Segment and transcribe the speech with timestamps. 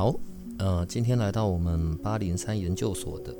[0.00, 0.14] 好，
[0.58, 3.34] 呃，今天来到我们八零三研究所的，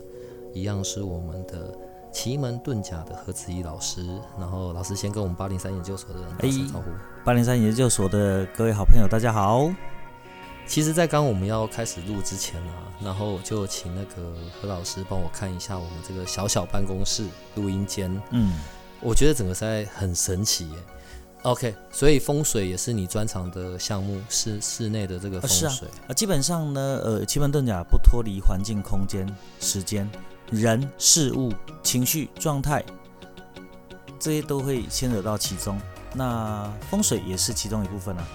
[0.52, 1.74] 一样是我们的
[2.12, 4.06] 奇门遁甲的何子怡老师。
[4.38, 6.90] 然后老师先跟我们八零三研究所的人打声招呼。
[7.24, 9.72] 八零三研究所的各位好朋友，大家好。
[10.66, 17.24] 其实，在刚我们要开始录之前啊，然后就请那个何老师帮我看一下我们这个小小办公室
[17.54, 18.14] 录音间。
[18.32, 18.52] 嗯，
[19.00, 20.76] 我觉得整个实在很神奇耶。
[21.42, 26.12] OK，所以风水也是你专长的项目，室室内的这个风水啊。
[26.12, 29.26] 基本上呢，呃，奇门遁甲不脱离环境、空间、
[29.58, 30.06] 时间、
[30.50, 31.50] 人、事物、
[31.82, 32.84] 情绪状态，
[34.18, 35.80] 这些都会牵扯到其中。
[36.12, 38.28] 那风水也是其中一部分啊。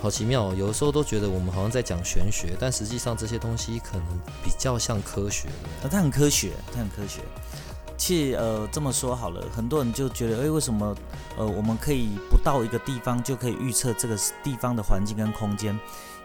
[0.00, 4.06] 好奇妙，有的时候都觉得我们好像在讲玄学，但实际上这些东西可能
[4.42, 5.48] 比较像科学。
[5.82, 7.20] 啊，它很科学，它很科学。
[8.00, 10.96] 其实，呃，这么说好了，很多人就觉得，哎，为什么，
[11.36, 15.78] 呃，我们可以不到一个地方就可以预测这个地方的环境跟空间？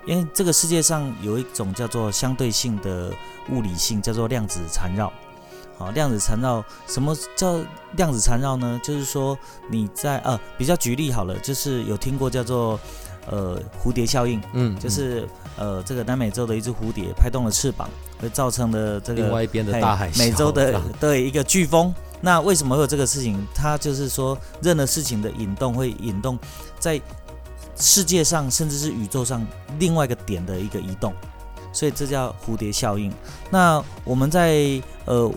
[0.06, 3.12] 因为这个世界上有一种叫做相对性的
[3.50, 5.12] 物理性，叫做量子缠绕。
[5.78, 7.60] 好，量子缠绕，什么叫
[7.98, 8.80] 量子缠绕呢？
[8.82, 9.38] 就是说
[9.70, 12.80] 你在，呃，比较举例好了，就是有听过叫做。
[13.30, 21.94] 呃，蝴蝶效应，嗯，就是呃，这个南美洲的一只蝴蝶拍动了翅膀，会造成的这个另外一边的大海，美洲的对一个飓风。
[22.22, 23.46] 那为什么会有这个事情？
[23.54, 26.40] 它就是说，任何事情的引动会引动
[26.80, 27.00] 在
[27.76, 29.46] 世界上，甚至是宇宙上
[29.80, 31.14] 另外一个点的一个移动，
[31.74, 33.12] 所以这叫蝴蝶效应。
[33.50, 35.32] 那我们在呃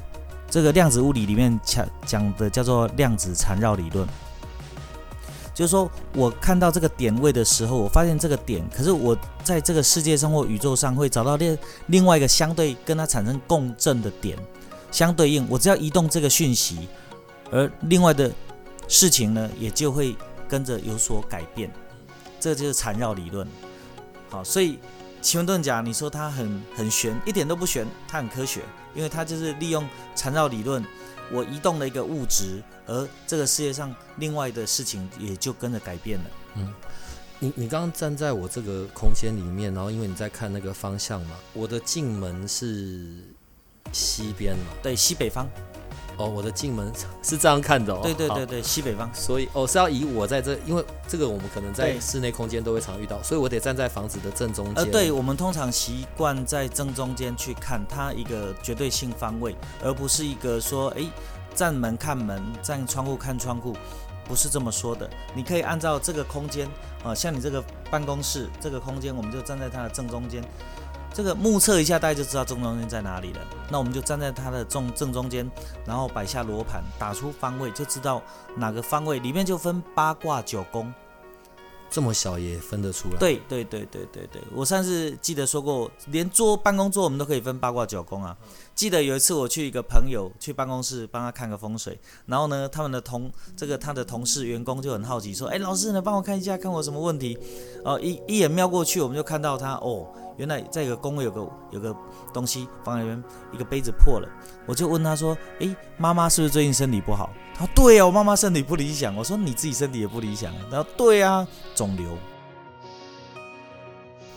[0.48, 4.07] 这个量子物理里面讲讲的叫做量子缠绕理论。
[5.58, 14.39] 就是说，我看到这个点位的时候，我发现这个点，可是我在这个世界上或宇宙上会找到另另外一个相对跟它产生共振的点，
[14.92, 16.86] 相对应，我只要移动这个讯息，
[17.51, 18.30] 而另外的
[18.86, 20.14] 事情呢，也就会
[20.48, 21.69] 跟着有所改变，
[22.39, 23.45] 这就是缠绕理论。
[24.30, 24.79] 好，所以
[25.20, 28.61] 奇门遁甲，你说它很很玄，一点都不玄，它很科学，
[28.95, 30.85] 因为它就是利用缠绕理论。
[31.30, 36.24] 我移动了一个物质，而这个世界上另外的事情也就跟着改变了。
[36.56, 36.74] 嗯，
[37.39, 43.06] 你你刚刚站在我这个空间里面，然后因为你在看那个方向嘛，我的进门是
[43.92, 44.64] 西边嘛？
[44.83, 45.48] 对，西北方。
[46.18, 46.92] 哦，我的进门
[47.23, 48.01] 是这样看的哦。
[48.02, 49.08] 对对对对，西北方。
[49.14, 54.74] 所以哦，是要以我在这，因为这个我们可能在室内空间都会常遇到，所以我得站在房子的正中间。
[54.74, 61.05] 呃，对，我们通常习惯在正中间去看它一个绝对性方位，而不是一个说，哎，
[61.55, 63.77] 站门看门，站窗户看窗户，
[64.27, 65.08] 不是这么说的。
[65.34, 66.68] 你可以按照这个空间
[67.05, 70.42] 啊，像你这个办公室这个空间，我们就站在它的正中间。
[71.18, 73.40] 这个目测一下，大家就知道正中间在哪里了。
[73.68, 75.51] 那我们就站在它的正正中间，
[75.84, 78.23] 然后摆下罗盘，打出方位，就知道
[78.55, 80.95] 哪个方位里面就分八卦九宫。
[81.90, 83.17] 这么小也分得出来？
[83.18, 88.36] 对对对对对对，我上次记得说过，连桌办公桌我们都可以分八卦九宫啊。
[88.78, 97.36] 记得有一次我去一个朋友去办公室帮他看个风水，然后呢，他们的同这个他的同事员工就很好奇说：“哎，老师，你帮我看一下，看我什么问题？”
[97.84, 100.06] 哦，一一眼瞄过去，我们就看到他哦。
[100.36, 101.92] 原来在一个工位有个有个
[102.33, 104.28] 东西放在那边，一个杯子破了，
[104.64, 112.16] 我就问他说：“诶，妈妈是不是最近身体不好？”他说：“对呀，我妈妈身体不理想。”我说：“你自己身体也不理想。”他说：“对呀，肿瘤。”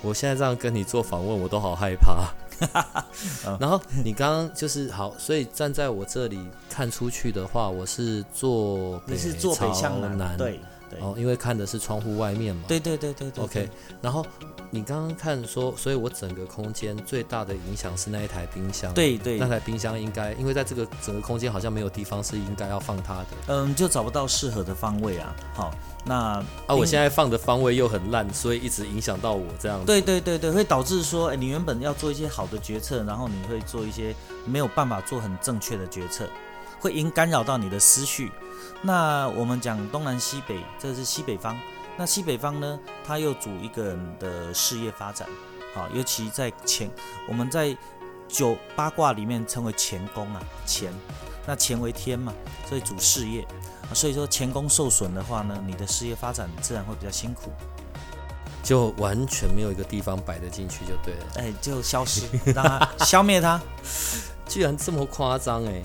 [0.02, 2.34] 我现在这样跟你做访问，我都好害怕。
[3.60, 6.40] 然后你刚刚就是好，所以站在我这里
[6.70, 10.60] 看出去的话，我是坐你是坐北向南，对。
[11.00, 12.64] 哦，因为看的是窗户外面嘛。
[12.68, 13.44] 对对对对对。
[13.46, 13.70] OK，
[14.02, 14.26] 然后
[14.74, 18.94] 你刚刚看说，所以我整个空间最大的影响是那一台冰箱。
[18.94, 19.38] 对对。
[19.38, 23.28] 那台冰箱应该，因为在这个整个空间好像没有地方是应该要放它的。
[23.48, 25.36] 嗯，就找不到适合的方位啊。
[25.54, 25.72] 好，
[26.06, 29.84] 那啊，我现在放的方位又很烂，所以一直影响到我这样。
[29.86, 34.16] 对对对对，会导致说，哎，你原本要做一些好的决策，然后你会做一些
[34.46, 36.30] 没有办法做很正确的决策，
[36.80, 38.32] 会影干扰到你的思绪。
[38.82, 41.60] 那我们讲东南西北，这是西北方。
[41.98, 45.28] 那西北方呢，它又主一个人的事业发展，
[45.74, 46.90] 好，尤其在乾，
[47.28, 47.76] 我们在
[48.28, 50.92] 九八卦里面称为乾宫啊，乾，
[51.46, 52.34] 那乾为天嘛，
[52.68, 53.46] 所以主事业，
[53.94, 57.52] 所以说乾宫受损的话呢，你的事业发展自然会比较辛苦。
[58.64, 61.26] 就完全没有一个地方摆得进去，就对了。
[61.38, 63.60] 哎，就消失，让它消灭它。
[64.48, 65.82] 居然这么夸张哎！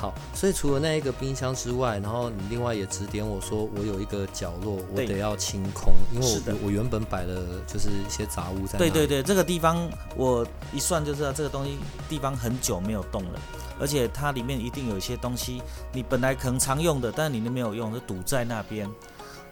[0.00, 8.78] 好，所以除了那一个冰箱之外，然后你另外也指点我说，我有一个角落，我得要清空，因为我我原本摆了就是一些杂物在那。
[8.78, 11.76] 对对对，这个地方我一算就知道，这个东西
[12.08, 13.40] 地方很久没有动了，
[13.80, 15.60] 而且它里面一定有一些东西，
[15.92, 18.88] 你本来可能常用的，但是你都没有用，就堵在那边。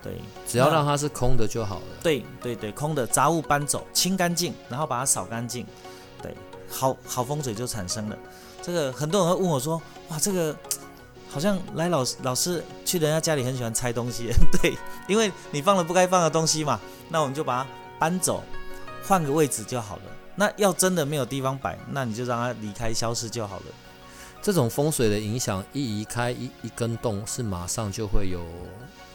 [0.01, 0.13] 对，
[0.47, 1.87] 只要让它是空的就好了。
[2.05, 5.67] 对对对，空的杂物搬走，清干净，然后把它扫干净，
[6.23, 6.33] 对，
[6.71, 8.17] 好好风水就产生了。
[8.67, 10.53] 这个很多人会问我说，哇，这个
[11.31, 14.29] 好像来老师老师去人家家里很喜欢拆东西，
[14.61, 14.77] 对，
[15.07, 18.43] 因为你放了不该放的东西嘛，那我们就把它搬走，
[19.07, 20.03] 换个位置就好了。
[20.35, 23.65] 那要真的没有地方摆，那你就让它离开消失就好了。
[24.43, 28.41] 这种风水的影响，一移开一一根洞，是马上就会有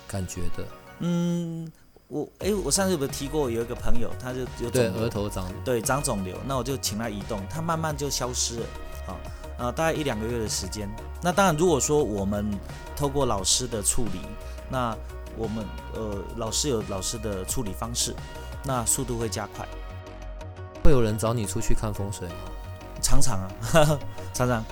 [0.08, 0.64] 感觉的。
[1.00, 1.70] 嗯，
[2.08, 8.66] 我诶，我上次有没有提过有一个朋友，他就有对，额头长对，长肿瘤，那我就请他移动，他慢慢就消失了，
[9.06, 9.20] 好，
[9.62, 10.90] 呃，大概一两个月的时间。
[11.22, 12.52] 那当然，如果说我们
[12.96, 14.20] 透过老师的处理，
[14.72, 14.98] 那
[15.38, 15.64] 我们
[15.94, 18.16] 呃老师有老师的处理方式，
[18.64, 19.64] 那速度会加快。
[20.84, 22.34] 会有人找你出去看风水吗？
[23.04, 23.50] 常常啊，
[24.34, 24.66] 常常，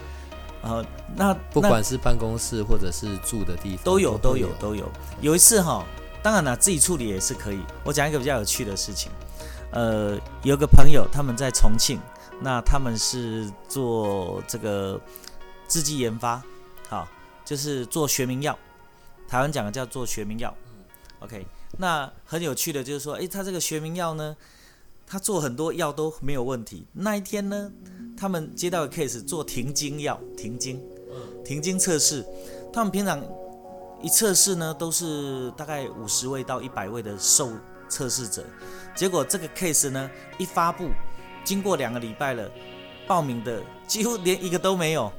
[0.63, 0.83] 呃，
[1.15, 4.89] 那那不管是办公室或者是住的地方，都有都有都有。
[5.21, 5.85] 有一次哈，
[6.23, 7.59] 当然了，自己处理也是可以。
[7.83, 9.11] 我讲一个比较有趣的事情，
[9.69, 11.99] 呃，有个朋友他们在重庆，
[12.41, 14.99] 那他们是做这个
[15.67, 16.41] 制剂研发，
[16.87, 17.07] 好，
[17.43, 18.57] 就是做学名药，
[19.27, 20.53] 台湾讲的叫做学名药。
[21.19, 21.45] OK，
[21.77, 24.35] 那很有趣的就是说，诶，他这个学名药呢，
[25.05, 26.85] 他做很多药都没有问题。
[26.93, 27.71] 那一天呢，
[28.17, 30.81] 他们接到的 case 做停经药，停经，
[31.43, 32.25] 停经测试，
[32.71, 33.21] 他们平常
[34.01, 37.51] 一测试呢，都是大概五十位到一百位的受
[37.89, 38.45] 测试者，
[38.95, 40.89] 结果这个 case 呢一发布，
[41.49, 42.47] 经过两个礼拜了，
[43.07, 45.11] 报名的几乎连一个都没有。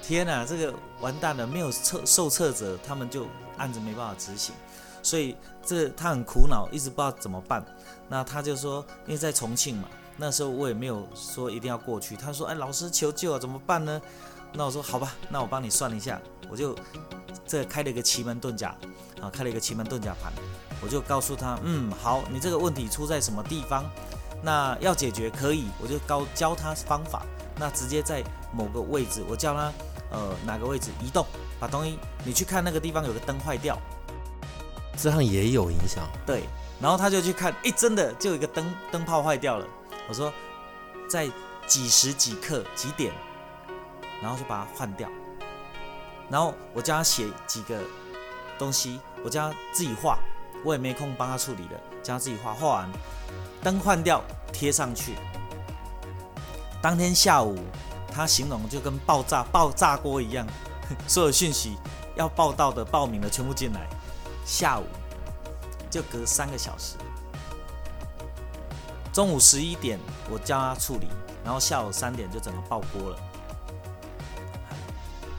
[0.00, 3.26] 天哪，这个完蛋了，没有测受测者，他们就
[3.56, 4.54] 案子没办法执行，
[5.02, 5.34] 所以
[5.66, 7.64] 这他很苦恼，一直不知道怎么办。
[8.08, 12.14] 那他就说，因为在重庆嘛，那时候我也没有说一定要过去。
[12.14, 14.00] 他说，哎，老师求救啊，怎么办呢？
[14.52, 16.76] 那我说好吧，那我帮你算一下，我就
[17.44, 18.68] 这开了一个奇门遁甲，
[19.20, 20.32] 啊，开了一个奇门遁甲盘，
[20.80, 23.84] 我就告诉他，嗯，好，你这个问题出在什么地方？
[24.42, 27.22] 那要解决可以，我就教教他方法，
[27.56, 28.22] 那直接在
[28.52, 29.72] 某个位置，我叫他
[30.10, 31.24] 呃哪个位置移动，
[31.60, 33.78] 把东西你去看那个地方有个灯坏掉，
[34.96, 36.04] 这样也有影响。
[36.26, 36.42] 对，
[36.80, 39.66] 然后他就去看，诶，真的就有一个灯灯泡坏掉了，
[40.08, 40.32] 我说
[41.08, 41.30] 在
[41.66, 43.12] 几时几刻几点，
[44.20, 45.08] 然后就把它换掉，
[46.28, 47.80] 然后我叫他写几个
[48.58, 50.18] 东西，我叫他自己画，
[50.64, 52.90] 我也没空帮他处理了，叫他自己画，画完
[53.62, 54.22] 灯换掉
[54.52, 55.14] 贴上去。
[56.82, 57.56] 当天下午，
[58.12, 60.46] 他形容就跟爆炸爆炸锅一样，
[61.06, 61.76] 所有讯息
[62.16, 63.88] 要报道的、报名的全部进来。
[64.44, 64.84] 下午
[65.88, 66.96] 就隔三个小时，
[69.12, 69.98] 中午十一点
[70.28, 71.06] 我叫他处理，
[71.44, 73.16] 然后下午三点就整个爆锅了，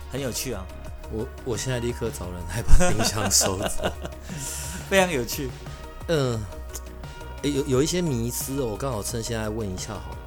[0.10, 0.64] 很有趣啊，
[1.12, 3.92] 我我现在立刻找人来把冰箱收走。
[4.90, 5.50] 非常有趣。
[6.08, 6.40] 嗯，
[7.44, 10.18] 诶有有一些迷思哦，我刚好趁现在问一下好了。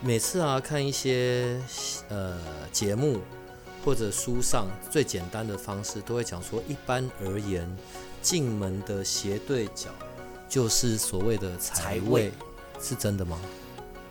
[0.00, 1.58] 每次啊看一些
[2.08, 2.36] 呃
[2.72, 3.20] 节目
[3.84, 7.68] 或者书上最简单的方式，都会讲说，一般而言，
[8.20, 9.90] 进门的斜对角
[10.48, 12.32] 就是所谓的财财位位，
[12.82, 13.40] 是真的吗？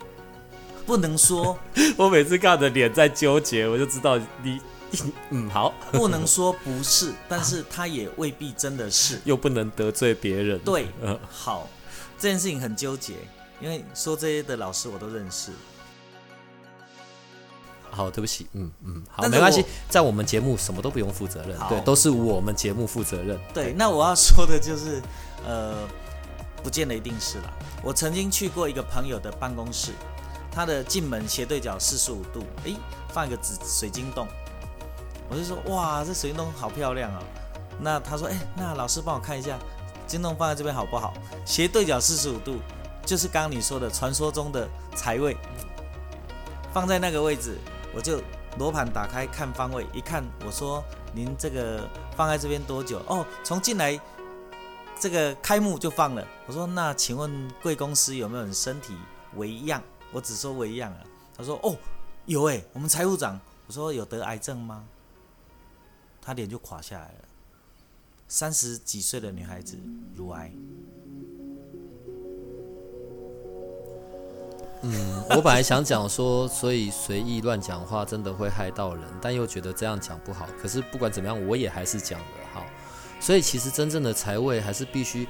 [0.86, 1.58] 不能说
[1.98, 4.60] 我每次看着脸在纠结，我就知道你，
[5.30, 9.20] 嗯，好，不能说不是，但是他也未必真的是。
[9.26, 10.58] 又不能得罪别人。
[10.60, 11.70] 对，嗯好，
[12.18, 13.14] 这件事情很纠结，
[13.60, 15.52] 因为说这些的老师我都认识。
[17.92, 23.40] 好，对不起，嗯嗯，好，没关系，在我们节目什么都不用负责任，对，都是我们节目负责任。
[23.54, 25.00] 对，那我要说的就是，
[25.46, 25.88] 呃，
[26.64, 27.54] 不见得一定是啦。
[27.84, 29.92] 我曾经去过一个朋友的办公室，
[30.52, 32.76] 他的进门斜对角四十五度，诶，
[33.10, 34.28] 放一个紫水晶洞，
[35.30, 37.22] 我就说哇，这水晶洞好漂亮啊。
[37.80, 39.60] 那他说，诶，那老师帮我看一下，
[40.14, 41.12] 晶洞放在这边好不好？
[41.44, 42.60] 斜对角四十五度，
[43.04, 45.36] 就是刚刚你说的传说中的财位，
[46.72, 47.58] 放在那个位置，
[47.96, 48.22] 我就
[48.60, 50.84] 罗盘打开看方位，一看，我说
[51.16, 53.00] 您这个放在这边多久？
[53.08, 54.00] 哦，从进来
[55.00, 56.24] 这个开幕就放了。
[56.46, 58.96] 我说那请问贵公司有没有人身体
[59.36, 59.82] 为恙？
[60.12, 61.00] 我只说为恙啊。
[61.36, 61.76] 他说哦
[62.26, 63.40] 有诶，我们财务长。
[63.66, 64.84] 我说有得癌症吗？
[66.22, 67.33] 他脸就垮下来了。
[68.28, 69.78] 三十几岁的女孩子
[70.16, 70.52] 乳癌，
[74.82, 80.48] 嗯，我本来想讲说，所以随意乱讲话真的会害到人，但又觉得这样讲不好。
[80.62, 82.66] 可是不管怎么样，我也还是讲了好。
[83.20, 85.28] 所以其实真正的财位还是必须，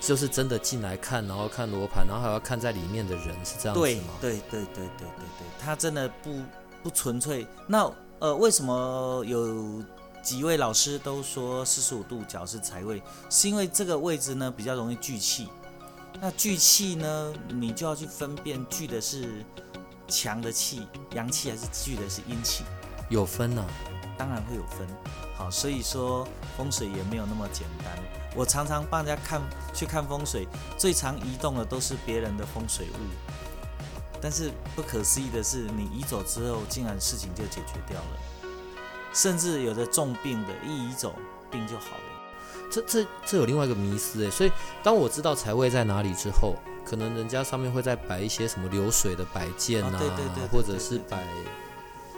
[0.00, 4.14] 就是真的进来看，然后看罗盘，然后还要看在里面的人，是这样子对吗？
[4.20, 5.06] 对对对对对
[5.38, 6.34] 对，他真的不
[6.82, 7.46] 不纯粹。
[7.68, 9.80] 那呃，为什么有
[10.22, 13.02] 几位老师都说四十五度角是财位？
[13.30, 15.48] 是因为这个位置呢比较容易聚气。
[16.20, 19.44] 那聚气呢，你就要去分辨聚的是
[20.08, 22.64] 强的气、阳气，还是聚的是阴气。
[23.08, 23.66] 有分啊呢、
[24.18, 24.86] 当然会有分。
[25.34, 27.98] 好，所以说风水也没有那么简单。
[28.36, 29.40] 我常常帮人家看
[29.74, 30.46] 去看风水，
[30.76, 33.40] 最常移动的都是别人的风水物。
[34.20, 38.20] 但是不可思议的是，你移走之后，竟然事情就解决掉了，
[39.12, 41.14] 甚至有的重病的，一移走
[41.50, 42.70] 病就好了。
[42.70, 44.52] 这这这有另外一个迷思诶，所以
[44.82, 51.18] 当我知道财位在哪里之后，可能人家上面会再摆一些什么流水的摆件啊，啊对对对对或者是摆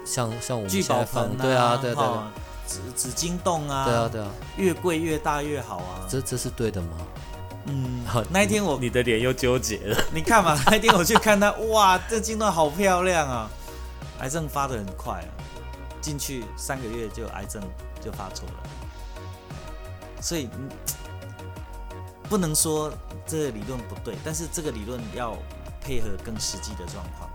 [0.04, 2.30] 像像我们现在放，啊对啊，对对对，哦
[2.66, 6.06] 紫紫金洞啊，对啊对啊，越贵越大越好啊。
[6.08, 6.98] 这这是对的吗？
[7.66, 10.04] 嗯好，那一天我你的脸又纠结了。
[10.12, 13.50] 你看嘛，那一天我去看他，哇，这金段好漂亮啊！
[14.18, 15.30] 癌症发的很快啊，
[16.02, 17.62] 进去三个月就癌症
[17.98, 18.54] 就发作了，
[20.20, 20.68] 所以嗯
[22.28, 22.92] 不能说
[23.26, 25.34] 这个理论不对，但是这个理论要
[25.80, 27.30] 配合更实际的状况。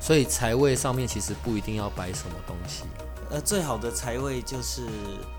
[0.00, 2.84] 所以财位上面其实不一定要摆什么东西，
[3.30, 4.86] 呃，最好的财位就是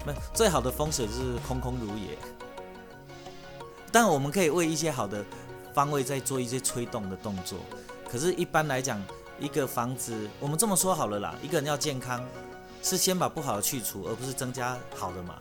[0.05, 2.17] 不最好的风水就是空空如也，
[3.91, 5.25] 但我们可以为一些好的
[5.73, 7.57] 方位再做一些吹动的动作。
[8.11, 9.01] 可是，一般来讲，
[9.39, 12.23] 一个房子，我们这么说好了啦，一个人要健康，
[12.83, 15.35] 是先把不好的去除，而不是增加好的嘛。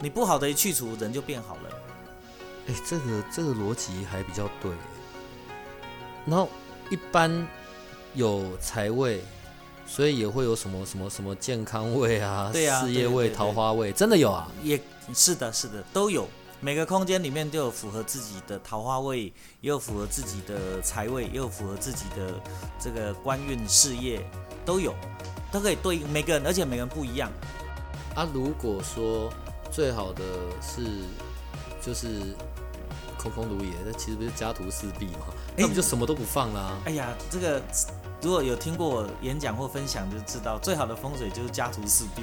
[0.00, 1.70] 你不好的一去除，人就变好了。
[2.68, 4.72] 哎，这个这个逻辑还比较对。
[6.26, 6.48] 然后
[6.90, 7.46] 一般
[8.14, 9.22] 有财位，
[9.86, 14.50] 所以也会有什么什么什么健康位啊，对啊事业位、桃花位，真的有啊。
[14.62, 14.80] 也
[15.14, 16.26] 是的，是的，都有。
[16.64, 19.24] 每个空间里面都有符合自己的桃花位，
[19.60, 22.40] 也有符合自己的财位，也有符合自己的
[22.80, 24.26] 这个官运事业，
[24.64, 24.94] 都有，
[25.52, 27.30] 都可以对应每个人，而且每个人不一样。
[28.14, 29.30] 啊，如果说
[29.70, 30.22] 最好的
[30.62, 30.86] 是
[31.82, 32.34] 就是
[33.18, 35.34] 空空如也，那其实不是家徒四壁嘛？
[35.54, 36.78] 那不就什么都不放啦？
[36.86, 37.60] 哎呀，这个
[38.22, 42.22] 如果有听过我演讲或分享，就知道最好的风水就是家徒四壁。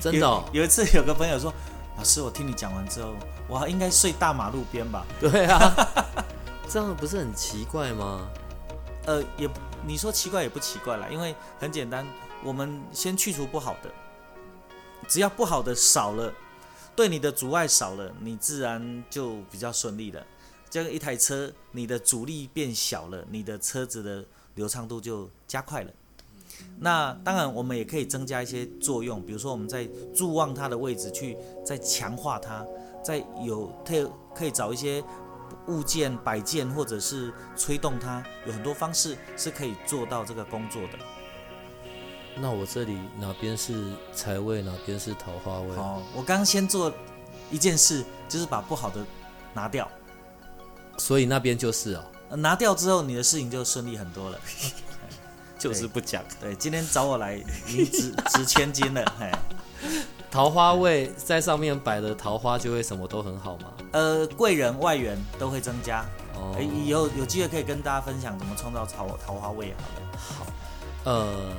[0.00, 0.44] 真的、哦？
[0.52, 1.52] 有有一次有个朋友说
[1.96, 3.14] ：“老师，我听你讲完之后，
[3.48, 5.74] 我应该睡大马路边吧 对啊，
[6.68, 8.28] 这样不是很奇怪吗？？”
[9.06, 9.48] 呃，也
[9.86, 12.06] 你说奇怪也不奇怪啦，因为很简单，
[12.42, 13.90] 我们先去除不好的，
[15.06, 16.32] 只要不好的少了，
[16.96, 20.24] 对你的阻碍少了，你自然就比较顺利了。
[20.70, 24.24] 这样一台车，你的阻力变小了，你的车子的
[24.54, 25.92] 流畅度就加快了。
[26.80, 32.66] 那当然，我们也可以增加一些作用，比如说我们在助望它的位置去再强化它，
[33.02, 35.02] 再有特可以找一些
[35.68, 40.98] 物件摆件或者是吹动它，有很多方式是可以做到这个工作的。
[42.36, 45.76] 那我这里哪边是财位，哪边是桃花位？
[45.76, 46.92] 哦，我刚刚先做
[47.50, 49.06] 一件事，就是把不好的
[49.54, 49.88] 拿掉，
[50.98, 52.04] 所以那边就是哦。
[52.30, 54.40] 呃拿掉之后，你的事情就顺利很多了。
[55.64, 56.22] 就是不讲。
[56.40, 59.30] 对，今天找我来，已经值 值千金了，嘿。
[60.30, 63.72] 桃花位在上面摆的桃花就会什么都很好吗。
[63.92, 66.04] 呃，贵人外援都会增加。
[66.34, 70.18] 哦哎，以后有机会可以跟大家分享怎么创造桃桃花位好了。
[70.18, 70.46] 好，
[71.04, 71.52] 呃，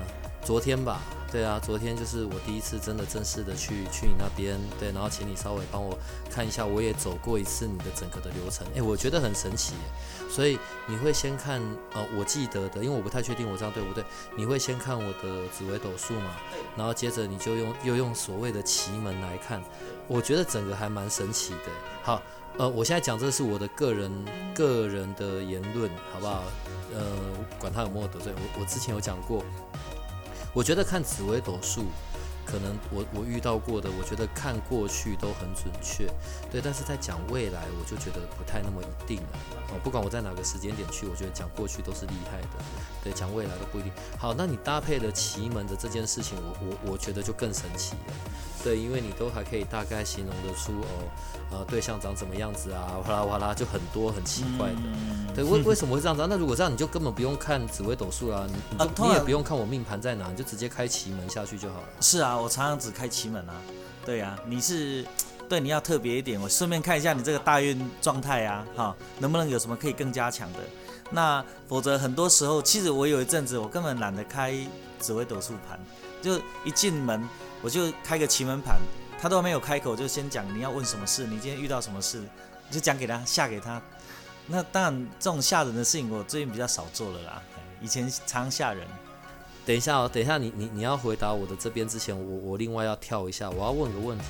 [0.46, 5.98] 昨天吧，对啊，昨天就是我第一次真的正式的去去你那边，对，然后请你稍微帮我
[6.30, 11.60] 看一下，我也走过一次你的整个的流程，哎，我觉得很神奇耶，所以你会先看，
[11.96, 14.06] 呃，我记得的，因为我不太确定我这样对不对，
[14.38, 16.36] 你会先看我的紫微斗数嘛，
[16.78, 19.60] 然后接着你就用又用所谓的奇门来看，
[20.08, 21.72] 我觉得整个还蛮神奇的。
[22.04, 22.22] 好，
[22.60, 24.12] 呃，我现在讲这是我的个人
[24.54, 26.44] 个人的言论，好不好？
[26.94, 27.04] 呃，
[27.58, 29.44] 管他有没有得罪我，我之前有讲过，
[30.56, 31.84] 我觉得看紫薇斗数，
[32.46, 36.08] 可能我我遇到过的，我觉得看过去都很准确，
[36.52, 39.40] 对，但是在讲未来，我就觉得不太那么一定了。
[39.70, 42.64] 哦，不管我在哪个时间点去，我觉得讲过去都是厉害的，
[43.04, 43.92] 对，讲未来都不一定。
[44.18, 48.14] 好，那你搭配了奇门的这件事情，我我我觉得就更神奇了。
[48.64, 51.12] 对，因为你都还可以大概形容得出哦，
[51.52, 54.80] 呃，对象长什么样子啊，哗啦哗啦，就很多很奇怪的。
[54.84, 56.28] 嗯对，为为什么会这样子、啊？
[56.30, 61.88] 那如果这样，你就根本不用看紫微斗数啦，你你就、啊你也不用看我命盘在哪，你就直接开奇门下去就好了。
[62.00, 63.54] 是啊，我常常只开奇门啊。
[64.06, 65.06] 对啊，你是
[65.50, 70.60] 对你要特别一点，我顺便看一下你这个大运状态啊，哈，能不能有什么可以更加强的？
[71.12, 74.56] 那否则很多时候，其实我有一阵子我根本懒得开
[75.00, 75.80] 紫微斗数盘，
[76.22, 77.28] 就一进门
[77.62, 78.80] 我就开个奇门盘，
[79.20, 82.24] 他都没有开口就先讲你要问什么事，你今天遇到什么事，
[82.72, 83.82] 就讲给他吓给他。
[84.48, 87.42] 那当然这种吓人的事情我最近比较少做了啦，
[87.82, 88.88] 以前常吓人。
[89.66, 94.26] 等一下哦，等一下你你你要回答我的这边之前，我我另外要跳一下，我要问个问题。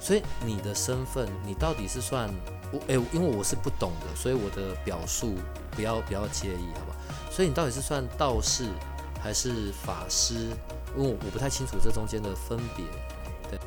[0.00, 2.28] 所以你的身份，你到底是算
[2.72, 5.34] 我诶，因为我是不懂的，所以我的表述
[5.72, 6.96] 不要不要介意，好吧？
[7.30, 8.68] 所以你到底是算道士
[9.22, 10.34] 还是法师？
[10.96, 12.84] 因为我不太清楚这中间的分别。
[13.50, 13.60] 对，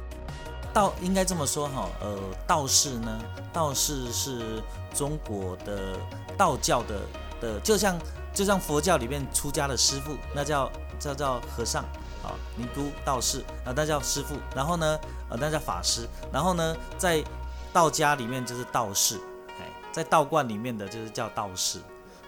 [0.73, 2.17] 道应该这么说哈，呃，
[2.47, 3.21] 道士呢，
[3.53, 4.61] 道士是
[4.93, 5.95] 中国的
[6.37, 7.01] 道教的
[7.39, 7.97] 的，就像。
[8.35, 11.83] 就像佛教里面出家的师傅，那叫叫叫和尚，
[12.21, 14.35] 啊，尼姑、道士啊，那叫师傅。
[14.53, 14.99] 然后呢，
[15.29, 16.05] 呃，那叫法师。
[16.33, 17.23] 然后呢，在
[17.71, 19.15] 道家里面就是道士，
[19.57, 21.79] 哎，在道观里面的就是叫道士，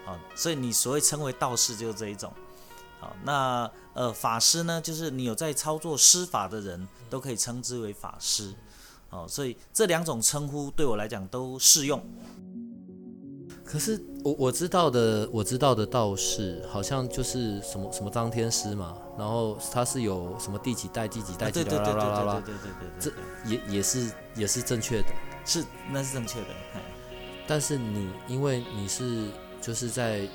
[0.06, 2.32] 啊，所以你所谓称为道士就是这一种。
[3.00, 8.54] 好，那呃，法师呢，就是你有在操作施法的人都可以称之为法师，
[9.10, 12.02] 哦，所以这两种称呼对我来讲都适用。
[13.68, 23.12] 可是我我知道的我知道的道士好像就是什么什么张天师嘛然后他是有什么第几代第几代对对对对对对对这
[23.44, 25.08] 也也是也是正确的。
[25.44, 26.46] 是那是正确的
[27.46, 29.26] 但是你因为你是
[29.60, 30.26] 就是在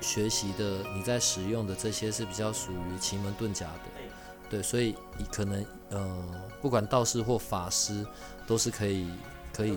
[0.00, 3.90] 学习的你在使用的这些是比较属于奇门遁甲的。
[4.48, 4.62] 对。
[4.62, 6.24] 所以你可能呃
[6.62, 8.06] 不管道士或法师
[8.46, 9.08] 都是可以
[9.52, 9.76] 可以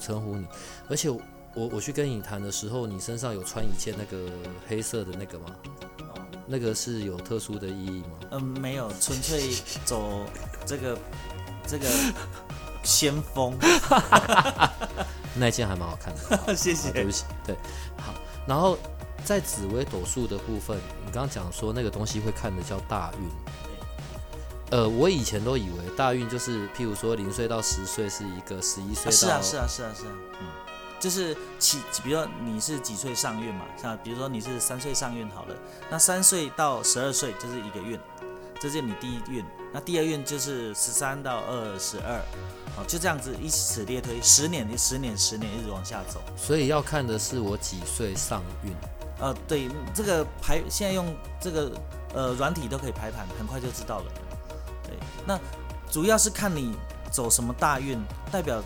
[0.00, 0.46] 称呼你。
[0.88, 1.08] 而且
[1.54, 4.30] 我我去跟你谈的时候，你身上有穿一件那个
[4.68, 5.46] 黑色的那个吗？
[6.46, 8.18] 那个是有特殊的意义吗？
[8.32, 9.50] 嗯，没有，纯粹
[9.84, 10.24] 走
[10.66, 10.98] 这个
[11.66, 11.86] 这个
[12.82, 13.56] 先锋。
[15.34, 16.12] 那件还蛮好看
[16.46, 16.90] 的， 谢谢。
[16.90, 17.54] 对不起，对，
[17.98, 18.12] 好。
[18.46, 18.76] 然后
[19.24, 20.76] 在紫微斗数的部分，
[21.06, 23.28] 你刚刚讲说那个东西会看的叫大运。
[24.70, 30.46] 呃，我以前都以为大运就是，譬如说零岁到十岁是一个，十一岁到是啊是啊是啊是啊，嗯。
[31.00, 33.64] 就是起，比如说你是几岁上运嘛？
[33.80, 35.56] 像比如说你是三岁上运好了，
[35.90, 37.98] 那三岁到十二岁就是一个运，
[38.60, 39.42] 这是你第一运。
[39.72, 42.20] 那第二运就是十三到二十二，
[42.76, 46.20] 好，就这样子以此类推，十年、十年、十年一直往下走。
[46.36, 48.72] 所以要看的是我几岁上运。
[49.20, 51.72] 呃，对，这个排现在用这个
[52.12, 54.12] 呃软体都可以排盘，很快就知道了。
[54.84, 55.40] 对，那
[55.90, 56.74] 主要是看你
[57.10, 57.98] 走什么大运，
[58.30, 58.62] 代表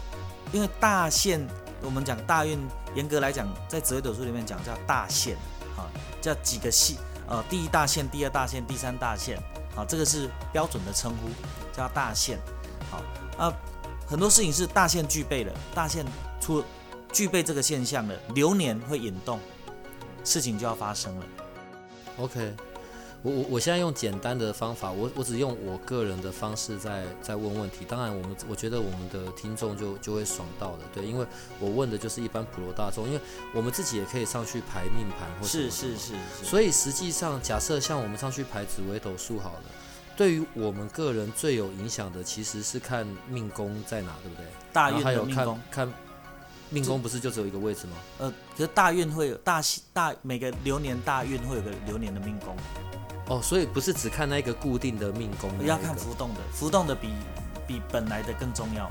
[0.53, 1.47] 因为大限。
[1.85, 2.59] 我们讲大运，
[2.94, 5.35] 严格来讲，在紫微斗数里面讲叫大限，
[5.77, 5.85] 啊，
[6.20, 6.97] 叫几个系，
[7.29, 9.38] 呃，第一大限、第二大限、第三大限，
[9.77, 11.29] 好，这个是标准的称呼，
[11.77, 12.38] 叫大限，
[12.90, 13.03] 好，
[13.37, 13.53] 啊，
[14.07, 16.05] 很多事情是大限具备了，大限
[16.40, 16.64] 出
[17.12, 19.38] 具备这个现象了，流年会引动，
[20.25, 21.27] 事情就要发生了
[22.18, 22.55] ，OK。
[23.24, 27.78] 我我我现在用简单的方法，我我只用我个人的方式在在问问题。
[27.88, 31.26] 当然，我们我觉得我们的听众就就会爽到的，对，因为
[31.58, 33.20] 我问的就是一般普罗大众，因为
[33.54, 36.44] 我们自己也可以上去排命盘，或是是是是。
[36.44, 39.62] 所以实际上，假设像我们上去排紫微斗数好了，
[40.18, 44.44] 对于我们个人最有影响的，其实是看命宫在哪，对不对？
[44.70, 45.58] 大运的命宫。
[45.70, 45.90] 看
[46.68, 47.96] 命宫不是就只有一个位置吗？
[48.18, 49.62] 呃，可是大运会有大
[49.94, 52.54] 大每个流年大运会有个流年的命宫。
[53.28, 57.08] 哦，所以不是只看那个固定的命宫，要看浮动的，浮动的比
[57.66, 58.90] 比本来的更重要。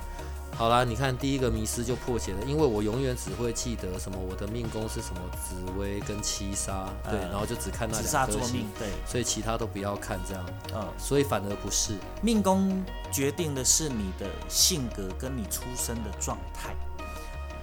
[0.55, 10.45] 好啦，你看第一个迷失就破解了，因为我永远只会记得什么我的命宫是什么紫薇跟七杀，对，然后就只看那两颗星，对，所以其他都不要看这样。
[10.75, 16.75] 嗯，所以反而不是命宫决定的是你的性格跟你出生的状态，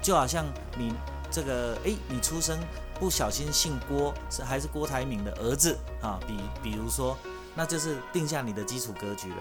[0.02, 0.44] 就好像
[0.76, 0.92] 你
[1.30, 2.58] 这个，哎，你出生。
[3.00, 6.20] 不小心姓郭是还是郭台铭的儿子啊？
[6.28, 7.16] 比比如说，
[7.56, 9.36] 那就是定下你的基础格局了。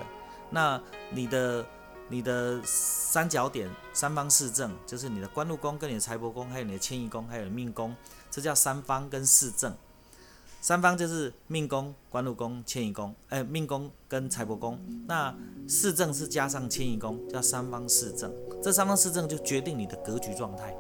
[0.50, 1.66] 那你的
[2.08, 7.94] 你的三角点三方四正，就是你的官禄宫跟你的财帛宫，还有你的迁移宫，还有命宫，
[8.32, 9.76] 这叫三方跟四正。
[10.62, 14.80] 三方就是命宫、官禄宫、迁移宫，哎，命宫跟财帛宫。
[15.08, 15.36] 那
[15.68, 18.34] 四正是加上迁移宫，叫三方四正。
[18.62, 20.76] 这三方四正就决定你的格局状态。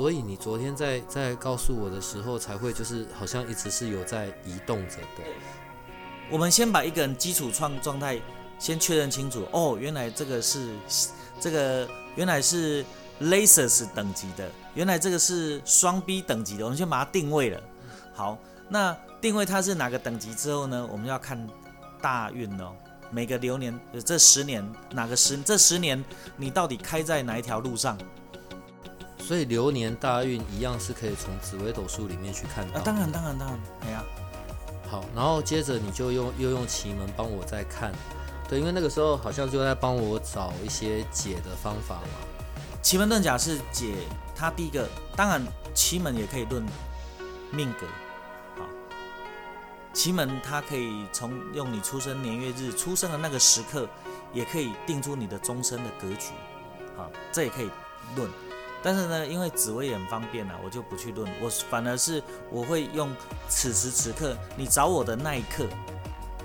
[0.00, 5.22] 所以你昨天在在告诉我的时候，才会就是好像一直是有在移动着的。
[6.30, 8.18] 我们先把一个人基础创状态
[8.58, 9.46] 先确认清楚。
[9.52, 10.70] 哦，原来这个是
[11.38, 11.86] 这个
[12.16, 12.82] 原来是
[13.20, 16.64] Lasers 等级的，原来这个是双 B 等级的。
[16.64, 17.60] 我们先把它定位了。
[18.14, 18.38] 好，
[18.70, 20.88] 那定位它是哪个等级之后呢？
[20.90, 21.46] 我们要看
[22.00, 22.72] 大运哦。
[23.10, 26.02] 每个流年，这十年哪个十这十年
[26.38, 27.98] 你到底开在哪一条路上？
[29.30, 32.80] 所以流年大运一样是可以从紫微斗数里面去看到。
[32.80, 34.02] 啊，当然当然当然，哎呀、
[34.90, 37.92] 好，然后接着你就用又用奇门帮我再看，
[38.48, 42.26] 对，因为那个时候好像就在帮我找一些解的方法嘛。
[42.82, 43.94] 奇门遁甲是解
[44.34, 45.40] 它第一个，当然
[45.74, 46.60] 奇门也可以论
[47.52, 47.86] 命格，
[48.58, 48.66] 好，
[49.92, 53.88] 奇门它可以从用你出生年月日出生的那个时刻，
[54.32, 56.32] 也可以定出你的终身的格局，
[56.96, 57.70] 好，这也可以
[58.16, 58.28] 论。
[58.82, 63.14] 但是呢，因为紫薇也很方便啊，我就不去论，我反而是我会用
[63.48, 65.66] 此时此刻你找我的那一刻，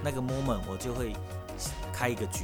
[0.04, 1.15] 那个 moment，我就会
[1.93, 2.43] 开一个局。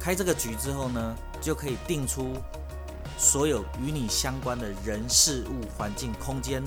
[0.00, 2.34] 开这个局之后呢，就可以定出
[3.16, 6.62] 所有与你相关的人事物、环境、空间、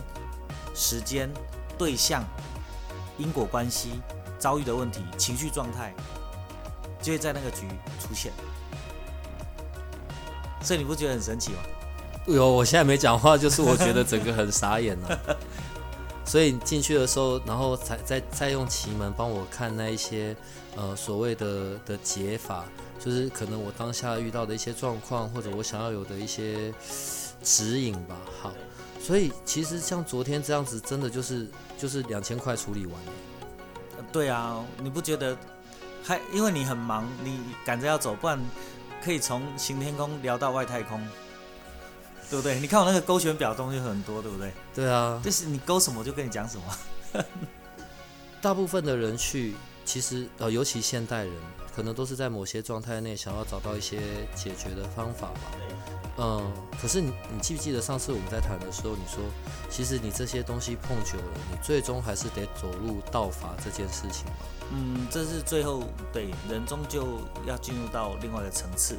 [0.73, 1.29] 时间、
[1.77, 2.23] 对象、
[3.17, 4.01] 因果关系、
[4.37, 5.93] 遭遇的问题、情绪状态，
[7.01, 7.67] 就会在那个局
[7.99, 8.31] 出现。
[10.61, 11.59] 所以你不觉得很神奇吗？
[12.27, 15.37] 有，我现在没讲话，就是我觉得整个很傻眼了、
[16.25, 20.35] 所以进去的时候，然后才再再用奇门帮我看那一些
[20.75, 22.65] 呃所谓的的解法，
[23.03, 26.71] 就是可能我当下遇到的一些状况，或者我想要有的一些
[27.41, 28.15] 指引吧。
[28.39, 28.53] 好，
[29.01, 31.47] 所以其实像昨天这样子，真的就是
[31.79, 32.95] 就是两千块处理完
[34.11, 35.35] 对啊，你不觉得
[36.03, 38.39] 还因为你很忙，你赶着要走，不然
[39.03, 41.01] 可以从行天宫聊到外太空，
[42.29, 42.59] 对不对？
[42.59, 44.51] 你看我那个勾选表东西很多，对不对？
[44.75, 47.23] 对啊，就是你勾什么我就跟你讲什么。
[48.41, 51.33] 大部分的人去，其实呃，尤其现代人，
[51.79, 54.01] 可能都是在某些状态内想要找到一些
[54.35, 55.39] 解决的方法吧。
[56.17, 59.23] 嗯，可是你你记不记得上次我们在谈的时候，你说
[59.69, 64.33] 其实你这些东西碰久了，你最终还是得走入道法这件事情嘛。
[64.73, 68.97] 嗯，这是最后对人终究要进入到另外一个层次。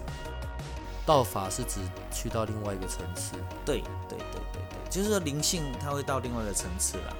[1.05, 3.33] 道法是指去到另外一个层次。
[3.63, 7.15] 对对对对对，就是说灵性它会到另外一个层次啦。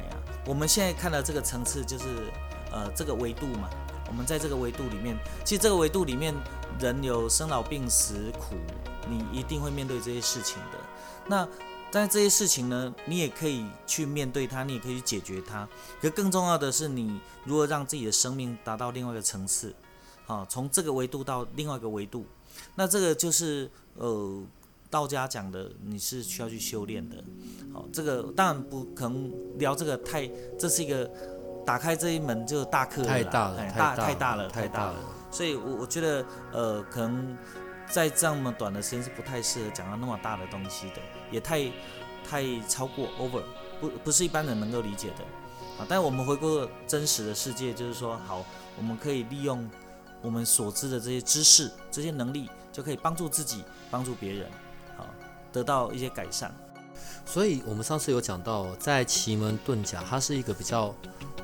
[0.00, 2.32] 哎呀，我们现在看到这个层次就是
[2.70, 3.68] 呃这个维度嘛。
[4.12, 6.34] 我们在这个维度里面，其实这个维度里面，
[6.78, 8.56] 人有生老病死苦，
[9.08, 10.78] 你一定会面对这些事情的。
[11.26, 11.48] 那
[11.90, 15.66] 但这些事情呢，你也可以去面对它，你也可以去解决它。
[15.98, 19.74] 可更重要的是，你如何让自己的生命达到另外一个层次，
[20.26, 22.26] 啊，从这个维度到另外一个维度，
[22.74, 24.42] 那这个就是呃
[24.90, 27.16] 道家讲的，你是需要去修炼的。
[27.72, 31.10] 好，这个当然不可能聊这个太，这是一个
[31.64, 34.94] 打开这一门就大课了啦太大了，哎太大大太大了，太大了。。
[35.30, 37.36] 所以我我觉得呃，可能
[37.88, 40.96] 在这么短的时间是不太适合讲到那么大的东西的，
[41.30, 41.70] 也太
[42.28, 43.42] 太超过 over，
[43.80, 45.24] 不不是一般人能够理解的。
[45.78, 48.44] 啊，但我们回过真实的世界，就是说，好，
[48.76, 49.68] 我们可以利用
[50.20, 54.50] 我们所知的这些知识、这些能力，就可以帮助自己，帮助别人，
[54.98, 55.06] 好，
[55.50, 56.54] 得到一些改善。
[57.24, 60.94] 所以我们上次有讲到，在奇门遁甲，它是一个比较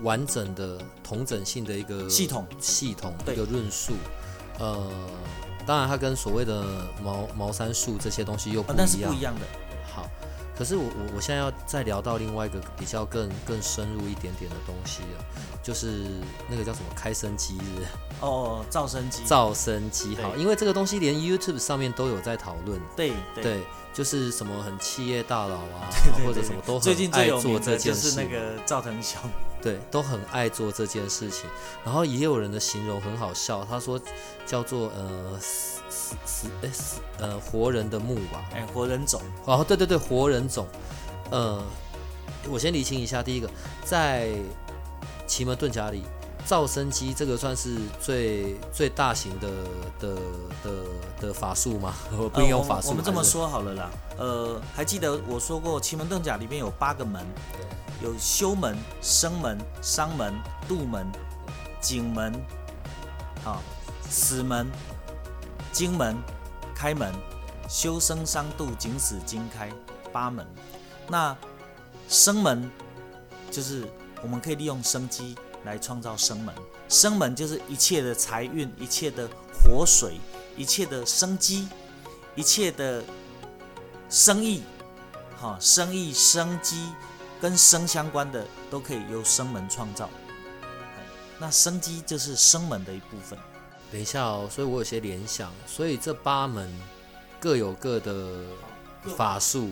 [0.03, 3.95] 完整的、同整性的一个系统系统对一个论述。
[4.59, 4.91] 呃，
[5.67, 6.65] 当然它跟所谓的
[7.03, 8.87] 茅茅山术这些东西又不一样。
[8.87, 9.47] 是不一样的。
[9.95, 10.09] 好，
[10.57, 15.25] 可是我我我现在要再聊到另外一个比较更更深入一点点的东西了，
[15.63, 16.05] 就是
[16.51, 17.87] 那个叫什么开生机日、
[18.21, 20.17] 哦，噪声机，噪声机。
[20.17, 22.81] 好，因为这个东西连 YouTube 上面都有在讨论。
[22.97, 23.63] 对对对，
[23.99, 29.21] 就是什么很企业大佬啊， 对或者什么都最很爱做这的就是件事，那个赵腾雄，
[29.61, 31.51] 对，都很爱做这件事情。
[31.85, 34.01] 然后也有人的形容很好笑，他说
[34.47, 40.65] 叫做呃死死死哎死呃活人的墓吧，哎，活人种，哦对对对，活人种。
[41.33, 41.61] 呃，
[42.49, 43.51] 我先理清一下，第一个
[43.85, 44.31] 在
[45.27, 46.05] 奇门遁甲里。
[46.49, 49.49] 噪声机这个算是最最大型的
[50.01, 50.15] 的
[50.65, 50.71] 的
[51.21, 51.95] 的法术吗？
[52.17, 57.23] 我 不应用法术、呃我们这么，说好了啦，呃，还记得我说过奇门遁甲里面有八个门，
[58.03, 60.33] 有修门、生门、伤门、
[60.67, 61.07] 度门、
[61.83, 62.33] 景门，
[63.45, 63.61] 啊，
[64.09, 64.67] 死门、
[65.71, 66.17] 金门、
[66.75, 67.13] 开门、
[67.69, 69.71] 修生伤度、景死经开
[70.15, 70.47] 八门。
[71.09, 71.37] 那
[72.09, 72.71] 生门
[73.51, 73.85] 就是
[74.23, 76.55] 我们可以利用生机来创造生门，
[76.89, 80.19] 生门就是一切的财运、一切的活水、
[80.57, 81.69] 一切的生机、
[82.35, 83.03] 一切的
[84.09, 84.63] 生意，
[85.41, 86.89] 哈，生意、生机
[87.41, 90.09] 跟生相关的都可以由生门创造。
[90.63, 91.05] 哎
[91.41, 93.39] 那生机就是生门的一部分。
[93.91, 96.71] 等一下哦，所以我有些联想，所以这八门
[97.41, 98.45] 各有各的
[99.17, 99.71] 法术，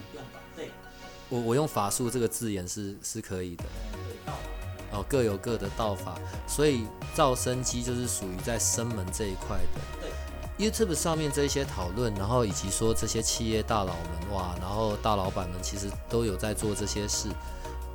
[0.55, 0.71] 对，
[1.29, 3.65] 我我用法术这个字眼是是可以的
[4.93, 6.15] 哦，各有各的道法，
[6.47, 9.81] 所以造生机就是属于在生门这一块的。
[10.59, 17.29] YouTube 上面这一些讨论，然后以及说这些企业大佬们哇，然后大老板们其实都有在做这些事，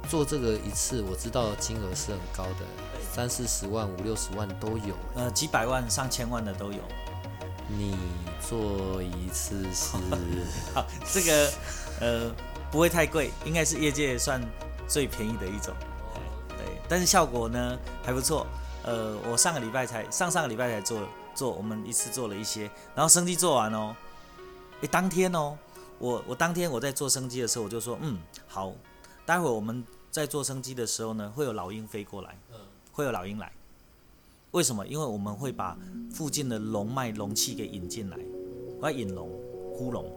[0.08, 2.66] 做这个一次我知道金额是很高的，
[3.12, 4.96] 三四十万、五六十万都有。
[5.16, 6.80] 呃，几百万、上千万的都有。
[7.68, 7.98] 你
[8.48, 9.96] 做一次是
[10.76, 11.52] 好，这个
[12.00, 12.32] 呃
[12.70, 14.40] 不会太贵，应该是业界算
[14.88, 15.74] 最便宜的一种。
[16.82, 18.46] 对，但是效果呢还不错。
[18.84, 21.00] 呃，我上个礼拜才上上个礼拜才做
[21.36, 22.63] 做，我们一次做了一些，
[22.96, 23.96] 然后升机做完哦，
[24.82, 25.56] 诶，当天哦，
[26.00, 28.17] 我我当天我在做升机的时候，我就说嗯
[28.48, 28.74] 好，
[29.24, 32.36] 待会我们在做升机的时候呢，会有老鹰飞过来，
[32.91, 33.52] 会有老鹰来。
[34.50, 34.86] 为什么？
[34.88, 35.78] 因为我们会把
[36.12, 38.17] 附近的龙脉龙气给引进来，
[38.82, 39.30] 我要引龙
[39.78, 40.12] 呼龙。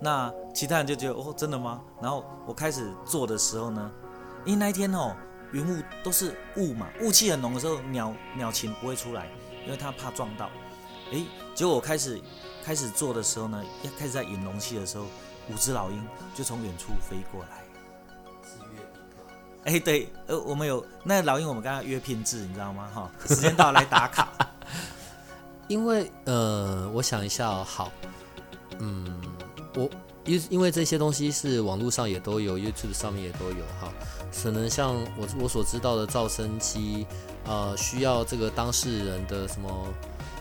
[0.00, 1.82] 那其他人就觉得哦，真的吗？
[2.00, 3.90] 然后我开始做的时候呢，
[4.44, 5.14] 因为那一天哦，
[5.52, 9.28] 云雾都是雾嘛，雾气很浓的时候，鸟鸟禽不会出来，
[9.64, 10.50] 因为它怕撞到。
[11.12, 12.20] 诶，结果我开始
[12.64, 15.04] 开始做的时候呢，要开始在引龙气的时候，
[15.50, 16.02] 五只老鹰
[16.34, 17.62] 就从远处飞过来。
[19.64, 22.90] 哎，对，呃，我们有那老鹰，我们刚刚约聘制，你知道吗？
[22.92, 24.28] 哈，时间到来打卡。
[25.68, 27.92] 因为呃，我想一下哦，好，
[28.78, 29.20] 嗯，
[29.76, 29.88] 我
[30.24, 33.92] 因因为这些东西是网络上也都有，YouTube 上面也都有哈。
[34.32, 37.06] 可能像我我所知道的噪声机，
[37.44, 39.70] 呃，需要这个当事人的什么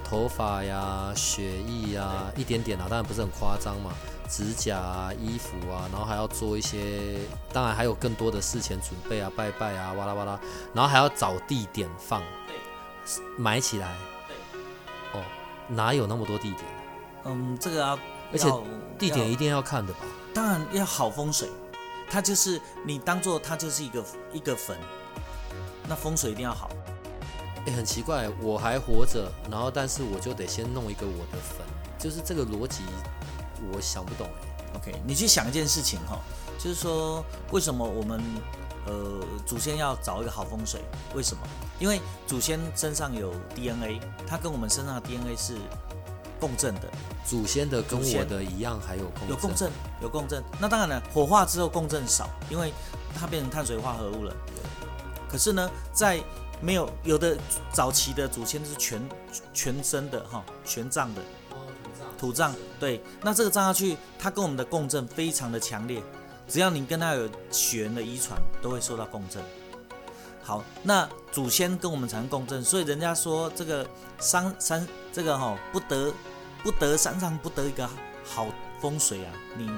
[0.03, 3.91] 头发呀、血液呀，一点点啊，当然不是很夸张嘛。
[4.29, 7.17] 指甲啊、衣服啊，然后还要做一些，
[7.51, 10.39] 当然还有更多的事前准备啊、拜拜啊、哇啦哇啦，
[10.73, 12.23] 然后还要找地点放，
[13.37, 13.93] 埋起来，
[15.11, 15.21] 哦，
[15.67, 16.63] 哪有那么多地点？
[17.25, 17.99] 嗯，这个啊，
[18.31, 18.49] 而且
[18.97, 19.99] 地点一定要看的吧？
[20.33, 21.49] 当然要好风水，
[22.11, 24.77] 它就是你当做它就是一个一个坟，
[25.87, 26.69] 那风水一定要好。
[27.65, 31.65] 哎，很奇怪，我还活着，然后但是我就得先弄一个我的坟，
[31.97, 32.81] 就是这个逻辑。
[33.71, 36.19] 我想不懂哎，OK，你去想一件事情哈，
[36.57, 38.19] 就是说为什么我们
[38.87, 40.81] 呃祖先要找一个好风水？
[41.15, 41.43] 为什么？
[41.79, 45.53] 因为祖先身上有 DNA，它跟我们身上的 DNA 是
[46.41, 46.81] 共振的。
[47.23, 50.43] 祖先的跟我的一样，还有共振有共振，有共振。
[50.59, 52.73] 那当然了，火化之后共振少，因为
[53.15, 54.35] 它变成碳水化合物了。
[55.29, 56.19] 可是呢，在
[56.59, 57.37] 没有有的
[57.71, 59.01] 早期的祖先是全
[59.53, 61.21] 全身的哈，全葬的。
[62.17, 66.03] 土葬对，那这个葬下去，它跟我们的共振非常的强烈，
[66.47, 69.41] 只要你跟它有血缘的遗传，都会受到共振。
[70.43, 73.87] 好，那祖先跟我们产生共振，所以人家说这个
[74.19, 76.11] 三三这个哈不得
[76.63, 77.89] 不得山上不得一个
[78.23, 78.47] 好
[78.79, 79.69] 风水啊，你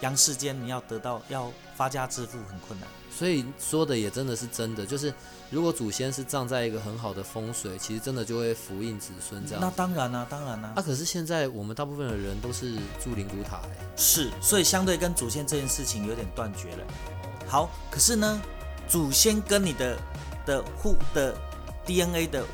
[0.00, 2.88] 阳世间你要得到要发家致富很困难。
[3.10, 5.14] 所以说的也真的是真的，就是
[5.48, 9.60] 如果祖先是葬在一个很好的风水，其实真的就会福荫子孙这样。
[9.60, 10.72] 那当然啦，当然啦。
[10.74, 13.86] 啊，可是现在我们大部分的人都是住灵骨塔哎。
[13.96, 16.84] 是，所以相对跟祖先这件事情有点断绝了。
[17.46, 18.42] 好，可是呢，
[18.88, 19.96] 祖先跟你的
[20.44, 21.32] 的户的
[21.86, 22.44] DNA 的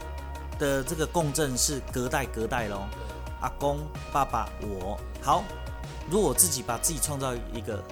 [0.58, 2.86] 的这个共振是隔代隔代喽。
[3.40, 3.78] 阿公、
[4.12, 4.98] 爸爸、我。
[5.22, 5.44] 好，
[6.10, 7.82] 如果我自己把自己创造一个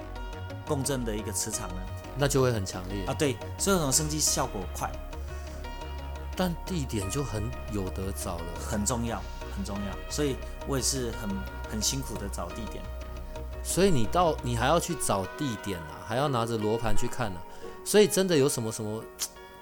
[0.67, 1.75] 共振的一个磁场呢？
[2.17, 3.13] 那就会很强烈啊！
[3.13, 4.91] 对，所以这种升级效果快，
[6.35, 9.21] 但地点就很有得找了，很重要，
[9.55, 10.11] 很重要。
[10.11, 10.35] 所以
[10.67, 11.29] 我也是很
[11.71, 12.83] 很辛苦的找地点。
[13.63, 17.41] 所以你到你还要去找地点啊，还要拿着罗盘去看啊。
[17.85, 19.01] 所以真的有什么什么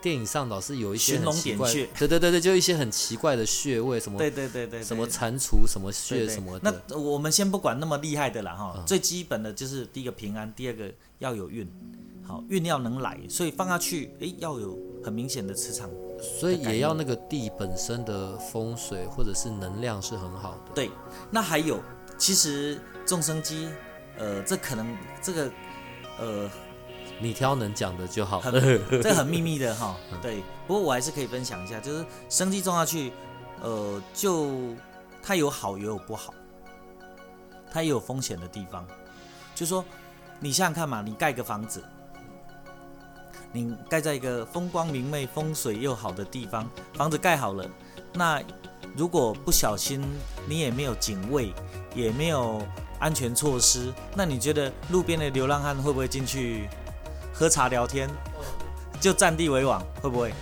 [0.02, 6.60] 电影上老是有一些很奇怪，对对对对，就一些很奇怪的穴位什么，对对对对，什么蟾蜍什么穴什么。
[6.62, 11.68] 那我们先不管那么厉害的了哈，最基本的就是第一个平安，第二个要有运。
[12.26, 20.74] 好，运要能来，所以放下去，诶，要有很明显的磁场，所以也要那个地本身的风水或者是能量是很好的。
[20.76, 20.92] 对，
[21.32, 21.82] 那还有，
[22.18, 23.70] 其实众生机，
[24.18, 25.50] 呃，这可能这个，
[26.20, 26.52] 呃，
[27.20, 28.42] 你挑能讲的就好，
[29.02, 29.96] 这很秘密的哈。
[30.22, 33.12] 对，不过我还是可以分享一下，就是生机种下去，
[33.62, 34.76] 呃，就
[35.22, 36.34] 它有好也有不好，
[37.72, 38.86] 它也有风险的地方，
[39.56, 39.84] 就说
[40.40, 41.84] 你想想看嘛，你盖个房子。
[43.54, 47.68] 你盖在一个风光明媚、风水又好的地方，房子盖好了，
[48.14, 48.44] 那
[48.96, 50.04] 如果不小心，
[50.48, 51.54] 你也没有警卫，
[51.96, 52.62] 也没有
[53.00, 56.70] 安全措施，那你觉得路边的流浪汉会不会进去
[57.38, 58.10] 喝茶聊天？
[59.00, 60.34] 就占地为王，会不会？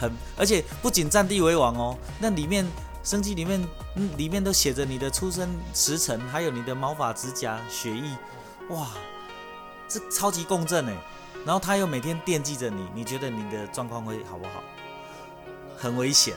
[0.00, 2.66] 很，而且不仅占地为王哦，那里面
[3.04, 3.62] 生机里面，
[3.96, 8.16] 嗯，里面都写着你的出生时辰，还有你的毛发、指甲、血液，
[8.70, 8.88] 哇！
[9.86, 10.96] 这超级共振哎，
[11.44, 14.62] 然后他又每天惦记着你，你觉得你的状况会好不好？
[15.76, 16.34] 很危险。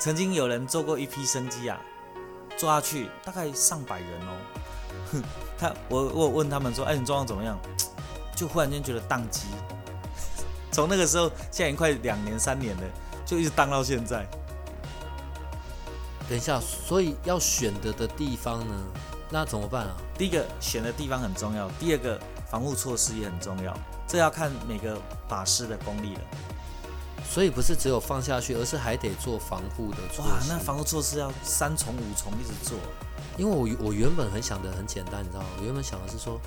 [0.00, 1.80] 曾经有人做过一批生机啊，
[2.56, 4.32] 做下去大概上百人哦。
[5.12, 5.22] 哼，
[5.56, 7.56] 他我我问他们说，哎，你状况怎么样？
[8.38, 9.48] 就忽然间觉得宕机。
[10.70, 12.82] 从那个时候，现在已经快两年三年了，
[13.26, 14.24] 就一直宕到现在。
[16.28, 18.74] 等一下，所以要选择的地方呢，
[19.30, 19.96] 那怎么办啊？
[20.16, 22.20] 第一个选的地方很重要，第二个
[22.50, 24.96] 防护措施也很重要，这要看每个
[25.26, 26.20] 法师的功力了。
[27.28, 30.30] 所以不是只有放下去，而是还得做防护的措施。
[30.30, 32.78] 哇，那防护措施要三重五重一直做。
[33.36, 35.46] 因为我我原本很想的很简单，你知道吗？
[35.58, 36.40] 我原本想的是说，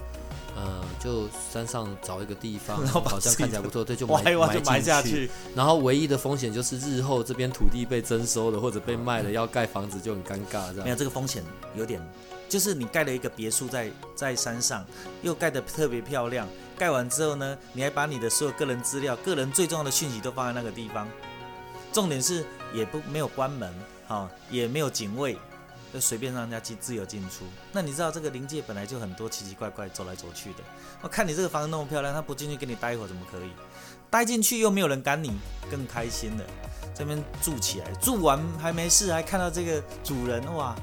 [0.55, 4.23] 呃，就山上找一个地方， 然后好像看起来不错，对，就埋
[4.65, 5.29] 埋下去。
[5.55, 10.83] 然后唯一的风险就是日后这边土地被征收了或者被卖了，要盖房子就很尴尬，这样。
[10.83, 11.43] 没有这个风险
[11.75, 12.01] 有点，
[12.49, 14.85] 就是你盖了一个别墅在在山上，
[15.21, 16.47] 又盖得特别漂亮。
[16.77, 21.07] 盖完之后呢，你还把你的所有个人资料、个人最重要的讯息都放在那个地方。
[21.93, 23.73] 重点是也不没有关门，
[24.07, 25.37] 哈，也没有警卫，
[25.93, 27.45] 就随便让人家进自由进出。
[27.71, 30.59] 那你知道这个灵界本来就很多奇奇怪怪走来走去的。
[31.01, 33.51] 我看你这个房子那么漂亮，他不进去跟你待一会儿怎么可以？
[34.09, 36.43] 待进去又没有人赶你，更开心了。
[36.93, 40.75] 这边住起来，住完还没事，还看到这个主人哇，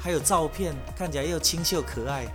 [0.00, 2.26] 还有照片，看起来又清秀可爱，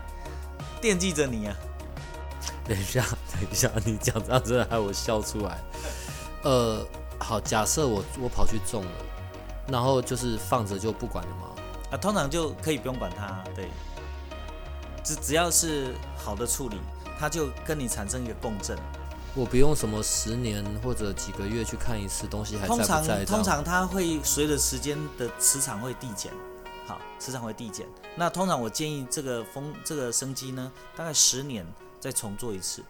[0.82, 1.56] 惦记着你啊。
[2.68, 5.60] 等一下，等一下，你讲到这害我笑出来。
[6.44, 6.86] 呃，
[7.20, 8.92] 好，假设我我跑去种了，
[9.70, 11.48] 然后就是放着就不管了吗？
[11.92, 13.70] 啊，通常就可以不用管它，对。
[15.04, 16.78] 只只要是好的处理，
[17.20, 18.78] 它就跟你产生一个共振。
[19.36, 22.86] 我不用什么十年或者几个月去看一次东西还在不在？
[22.86, 26.32] 通常通常它会随着时间的磁场会递减，
[26.88, 27.86] 好，磁场会递减。
[28.16, 31.66] 那通常我建议这个风这个生机呢，大概十年。
[32.02, 32.84] 再重做一次，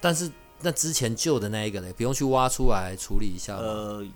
[0.00, 4.06] 但是那之前旧的那一个呢，不用去挖出来处理一下呃，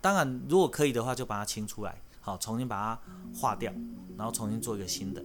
[0.00, 1.94] 当然，如果可以的话，就把它清出来，
[2.28, 3.00] 好，重新把它
[3.34, 3.72] 化掉，
[4.14, 5.24] 然后重新做一个新的。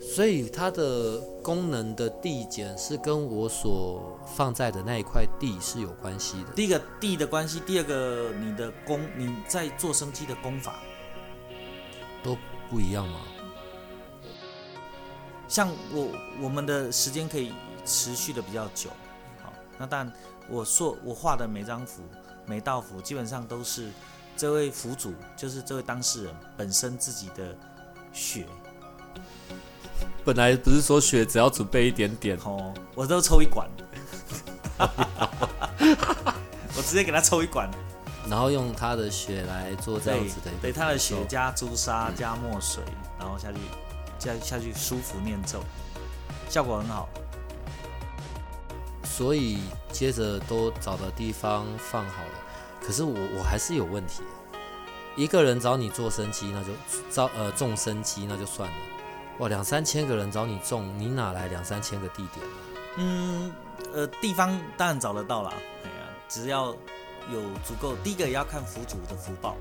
[0.00, 6.50] 所以它的功能的递减是跟我所放在的那一块地是有关系的。
[6.50, 10.80] 第一个地的关系，第二个你的功，你在做生机的功法
[12.24, 12.36] 都
[12.68, 13.20] 不一样吗？
[15.46, 16.08] 像我
[16.42, 17.52] 我们的时间可以
[17.84, 18.90] 持续的比较久，
[19.44, 20.12] 好，那但
[20.50, 22.02] 我说我画的每张符
[22.46, 23.90] 每道符基本上都是
[24.36, 27.56] 这位符主，就是这位当事人本身自己的
[28.12, 28.46] 血。
[30.24, 33.68] 本来不是说血只要准备一点点哦，我都抽一管，
[36.76, 37.70] 我直接给他抽一管，
[38.28, 42.82] 然后用他的血来做这样子的，对他的血加朱砂加墨水，
[43.18, 43.58] 然后下去。
[44.18, 45.62] 下下去舒服念咒，
[46.48, 47.06] 效果很好。
[49.04, 49.58] 所以
[49.92, 52.30] 接着都找的地方放好了，
[52.86, 54.22] 可是我我还是有问题。
[55.16, 56.70] 一个人找你做生机，那就
[57.10, 58.76] 招呃种生机那就算了。
[59.38, 62.46] 哇，两三千个人找你种，你哪来两三千个地点？
[62.98, 63.52] 嗯，
[63.92, 65.52] 呃，地方当然找得到啦。
[65.82, 66.66] 哎呀，只要
[67.32, 69.56] 有足够，第一个也要看福主的福报，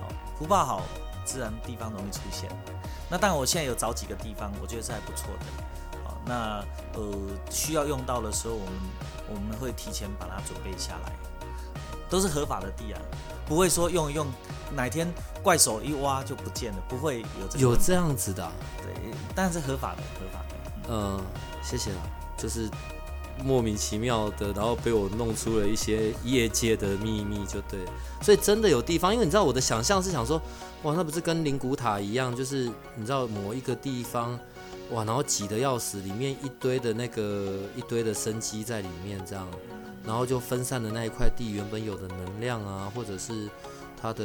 [0.00, 0.82] 好，福报好，
[1.24, 2.50] 自然地方容易出现。
[3.08, 6.00] 那当然，我现在有找几个地方，我觉得是还不错的。
[6.04, 7.12] 好，那呃
[7.50, 8.74] 需要用到的时候，我们
[9.28, 11.12] 我们会提前把它准备下来，
[12.08, 13.00] 都是合法的地啊，
[13.46, 14.26] 不会说用一用，
[14.74, 15.06] 哪天
[15.42, 18.50] 怪手一挖就不见了，不会有这有这样子的，
[18.82, 18.92] 对，
[19.34, 20.54] 但是合法的，合法的。
[20.88, 21.20] 嗯，
[21.62, 21.98] 谢谢了，
[22.36, 22.70] 就是
[23.44, 27.80] 莫名其妙的，然后被我弄出了一些业界的秘密，就对，
[28.22, 30.40] 所以真的有地方，因为你知道我的想象是想说。
[30.82, 34.38] 哇，那不是跟灵骨塔一样，就是你知道某一个地方，
[34.92, 39.48] 哇，然后挤得要死，里面一堆的那个一堆的生机在里面，这样，
[40.06, 43.48] 然后就分散的那一块地原本有的能量啊，或者是
[44.00, 44.24] 它的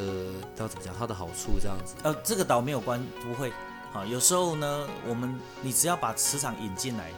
[0.57, 1.95] 要怎么讲，它的好处这样子。
[2.03, 3.51] 呃，这个岛没有关，不会。
[3.93, 7.11] 啊，有时候呢，我们你只要把磁场引进来，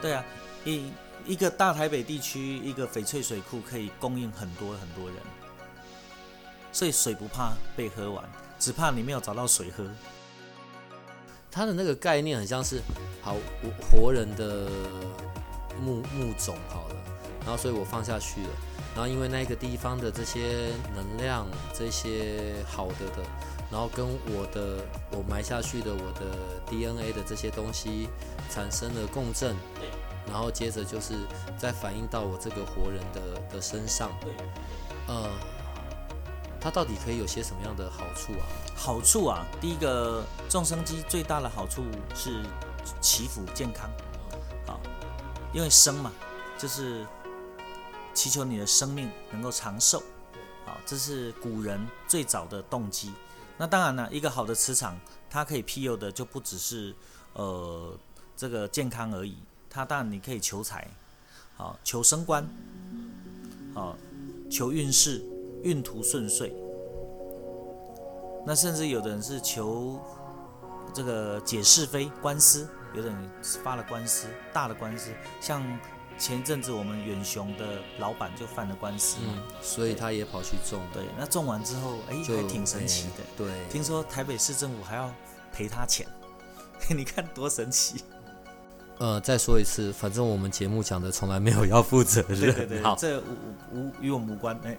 [0.00, 0.24] 对啊，
[0.64, 0.92] 一
[1.26, 5.16] 一个大台北地区一个翡翠水库可以供应很多很多人，
[6.70, 8.24] 所以水不怕被喝完。
[8.56, 9.84] 只怕你没有找到水喝。
[11.50, 12.80] 它的那个概念很像是，
[13.20, 13.34] 好
[13.90, 14.68] 活人的
[15.82, 16.94] 木木种好了，
[17.44, 18.50] 然后所以我放下去了，
[18.94, 23.22] 然后因为那个地方的这些能量，这些好的的，
[23.70, 26.36] 然后跟我的我埋下去的我的
[26.70, 28.08] DNA 的这些东西
[28.50, 29.56] 产生了共振，
[30.26, 31.14] 然后接着就是
[31.58, 34.10] 再反映到我这个活人的的身上，
[35.06, 35.30] 呃。
[36.64, 38.46] 它到底可以有些什么样的好处啊？
[38.76, 41.82] 好处啊，第一个，众生机最大的好处
[42.14, 42.40] 是
[43.00, 43.90] 祈福健康。
[44.64, 44.78] 好，
[45.52, 46.12] 因为生嘛，
[46.56, 47.04] 就是
[48.14, 50.02] 祈求你的生命能够长寿，
[50.64, 53.12] 好，这是古人最早的动机。
[53.58, 54.98] 那当然了，一个好的磁场，
[55.30, 56.94] 它可以庇佑的就不只是
[57.34, 57.96] 呃
[58.36, 59.36] 这个健康而已，
[59.70, 60.88] 它当然你可以求财，
[61.56, 62.46] 好求升官，
[63.74, 63.96] 好
[64.50, 65.24] 求运势，
[65.62, 66.54] 运途顺遂。
[68.44, 70.00] 那甚至有的人是求
[70.92, 73.30] 这个解是非官司，有的人
[73.62, 75.10] 发了官司，大的官司，
[75.40, 75.62] 像
[76.22, 83.24] 前一阵子我们远雄的老板就犯了官司嘛，嗯，所以他也跑去种，对，那种完之后，哎，就还挺神奇的。
[83.36, 85.12] 对，听说台北市政府还要
[85.52, 86.06] 赔他钱，
[86.96, 88.04] 你看多神奇！
[88.98, 92.38] 呃，再说一次，反正我们节目讲的从来没有要负责任。
[92.40, 93.24] 对对对，好，这无
[93.72, 94.56] 无与我们无关。
[94.62, 94.76] 哎，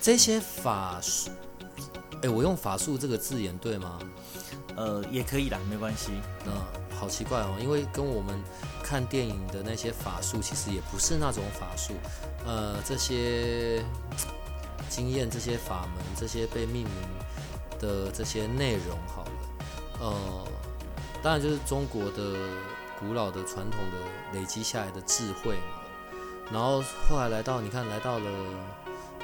[0.00, 1.30] 这些法术，
[2.22, 3.98] 哎，我用法术这个字眼对吗？
[4.80, 6.12] 呃，也可以啦，没关系。
[6.46, 6.52] 嗯，
[6.98, 8.42] 好奇怪哦，因为跟我们
[8.82, 11.92] 看电影的那些法术其实也不是那种法术，
[12.46, 13.84] 呃，这些
[14.88, 16.94] 经验、这些法门、这些被命名
[17.78, 19.30] 的这些内容，好了，
[20.00, 20.48] 呃，
[21.22, 22.38] 当然就是中国的
[22.98, 26.16] 古老的传统的累积下来的智慧嘛，
[26.50, 28.30] 然后后来来到你看来到了，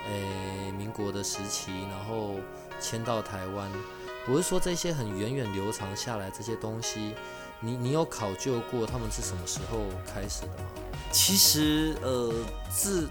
[0.07, 2.35] 诶，民国的时期，然后
[2.79, 3.73] 迁到台湾。
[4.29, 7.15] 我是说这些很源远流长下来这些东西，
[7.61, 10.71] 你你有考究过他们是什么时候开始的吗？
[11.13, 12.33] 其实，呃，
[12.69, 13.09] 自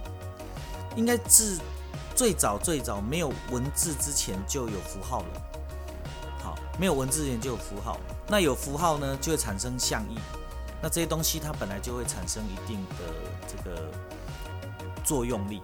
[0.96, 1.58] 应该自
[2.14, 5.42] 最早最早没有文字之前就有符号了。
[6.44, 7.98] 好，没有文字之前就有符号，
[8.28, 10.18] 那有符号呢，就会产生象意。
[10.82, 13.06] 那这些东西它本来就会产生一定的
[13.48, 13.90] 这个
[15.04, 15.62] 作用力，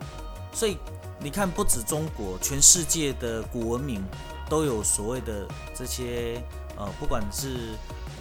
[0.53, 0.77] 所以
[1.19, 4.03] 你看，不止中国，全世界的古文明
[4.51, 6.43] 都有所谓的这些
[6.75, 7.69] 呃，不管是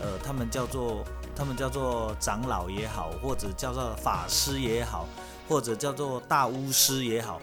[0.00, 1.04] 呃，他们叫做
[1.34, 5.08] 他们叫做长老也好，或者叫做法师也好，
[5.48, 7.42] 或者叫做大巫师也好，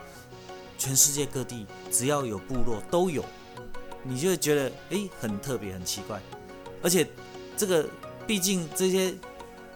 [0.78, 3.26] 全世界各地只要有部落都有，
[4.04, 6.22] 你就会觉得诶很特别很奇怪，
[6.82, 7.06] 而且
[7.58, 7.86] 这个
[8.26, 9.14] 毕竟这些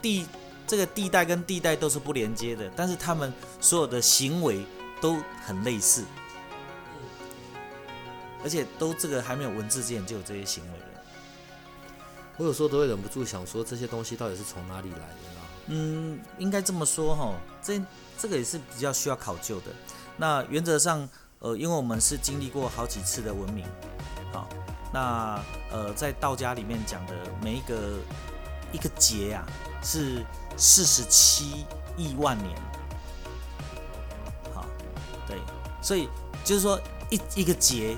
[0.00, 0.26] 地
[0.66, 4.64] 这个地带跟地带都是不连接的，但是他们所有的行为
[5.02, 6.02] 都很类似，
[8.42, 10.84] 而且都这个还没有文字之前就有这些行为了。
[12.38, 15.40] 我有时候都会忍不住想说，这些东西到底是从哪里来的呢？
[15.66, 17.80] 嗯，应该这么说哈，这
[18.18, 19.66] 这个也是比较需要考究的。
[20.16, 23.64] 那原则上，呃，因为我们是经历过好几次的文明，
[24.32, 24.48] 好，
[24.92, 25.40] 那
[25.70, 27.98] 呃，在道家里面讲的每一个
[28.72, 29.46] 一个节呀、
[29.82, 30.24] 是
[30.56, 31.64] 四十七
[31.96, 32.56] 亿万年，
[34.52, 34.64] 好，
[35.28, 35.38] 对，
[35.80, 36.08] 所以
[36.44, 36.80] 就是说
[37.10, 37.96] 一一个劫，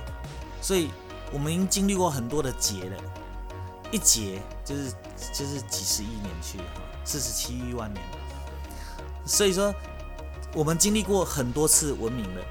[0.65, 0.89] 所以
[1.31, 2.97] 我们已经经历过很多的劫了，
[3.93, 4.91] 一劫就是
[5.31, 8.03] 就是几十亿年去哈，四十七亿万年，
[9.27, 9.75] 所以说
[10.55, 12.43] 我们经历过很多次文明了，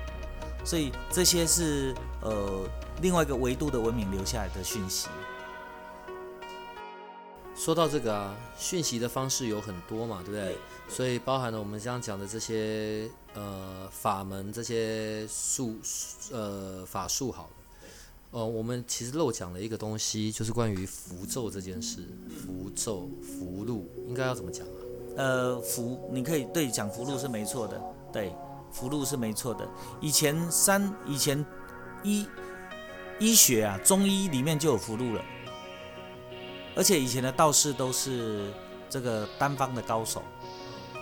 [0.64, 1.92] 所以这些是
[2.22, 2.70] 呃
[3.02, 5.08] 另外一个维度的文明留下来的讯息。
[7.56, 10.50] 说到这个啊，讯息的方式有很多嘛，对不对？
[10.50, 10.58] 对
[10.88, 15.80] 所以包含了我们刚刚讲的这些呃法门、这些术
[16.32, 17.63] 呃法术好了。
[18.34, 22.00] 呃，我们其实漏讲了一个东西，就是关于符咒这件事。
[22.28, 24.74] 符咒、符箓应该要怎么讲啊？
[25.16, 27.80] 呃，符你可以对讲符箓是没错的，
[28.12, 28.36] 对，
[28.72, 29.70] 符箓是没错的。
[30.02, 31.46] 以前三以前
[32.02, 32.26] 医
[33.20, 35.24] 医学啊，中医里面就有符箓了，
[36.76, 38.52] 而且以前的道士都是
[38.90, 40.24] 这个单方的高手，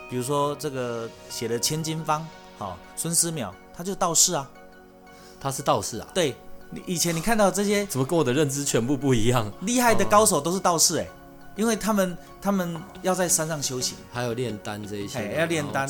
[0.09, 2.19] 比如说这个写的《千金方》，
[2.57, 4.51] 好、孙思邈他就道士啊，
[5.39, 6.11] 他是道士啊？
[6.13, 6.36] 对，
[6.72, 9.51] 你以前你看到这些怎么跟我的认知全部不一样？
[9.61, 11.07] 厉害的高手都是道士哎、
[11.57, 13.97] 因为他们他们要在山上修行。
[14.11, 15.88] 还有炼丹这一些的，哎要炼丹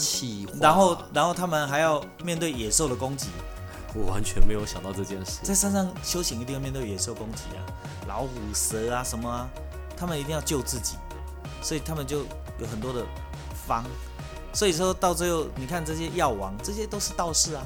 [0.59, 3.27] 然后，然后他们还要面对野兽的攻击，
[3.93, 5.39] 我完全没有想到这件事。
[5.43, 7.61] 在山上修行一定要面对野兽攻击啊，
[8.07, 9.47] 老虎、蛇啊什么啊，
[9.95, 10.95] 他们一定要救自己，
[11.61, 12.19] 所以他们就
[12.57, 13.05] 有很多的
[13.67, 13.83] 方。
[14.51, 17.63] 所以说到最后，你看这些药王，这些都是道士啊。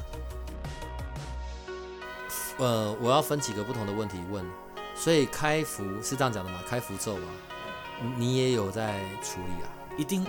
[2.57, 4.45] 呃，我要分几个不同的问题问，
[4.95, 6.59] 所以开符是这样讲的吗？
[6.67, 7.27] 开符咒吗？
[8.01, 9.67] 你你也有在处理啊？
[9.97, 10.25] 一定，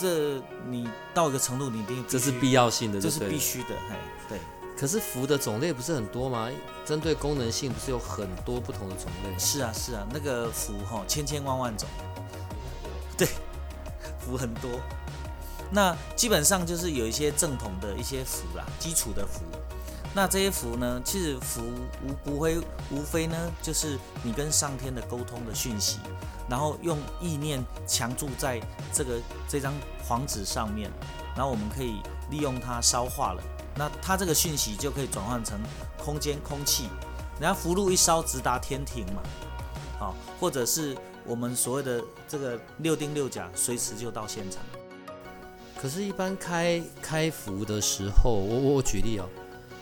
[0.00, 3.96] 这你到一个程度，你一定这是必要性的，这是必须的，嘿，
[4.28, 4.38] 对，
[4.76, 6.48] 可是符的种类不是很多吗？
[6.84, 9.38] 针对功能性不是有很多不同的种类？
[9.38, 11.88] 是啊是啊，那个符哈，千千万万种，
[13.18, 13.26] 对，
[14.20, 14.70] 符很多。
[15.70, 19.42] 那基本上就是有一些正统的一些符啦，基础的符。
[20.14, 21.62] 那这些符呢，其实符
[22.04, 22.58] 无不会
[22.90, 25.98] 无非呢，就是你跟上天的沟通的讯息。
[26.50, 28.58] 然后用意念强注在
[28.90, 30.90] 这个这张黄纸上面，
[31.36, 31.96] 然后我们可以
[32.30, 33.42] 利用它烧化了，
[33.76, 35.60] 那它这个讯息就可以转换成
[36.02, 36.88] 空间空气，
[37.38, 39.22] 然后符箓一烧直达天庭嘛，
[39.98, 40.96] 好，或者是
[41.26, 44.62] 我们所谓的这个六丁六甲，随时就到现场。
[45.78, 49.28] 可是，一般开开符的时候，我我我举例哦，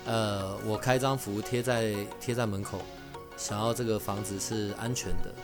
[0.07, 2.79] 呃，我开张符贴在贴在门口，
[3.37, 5.35] 想要这个房子是安全的，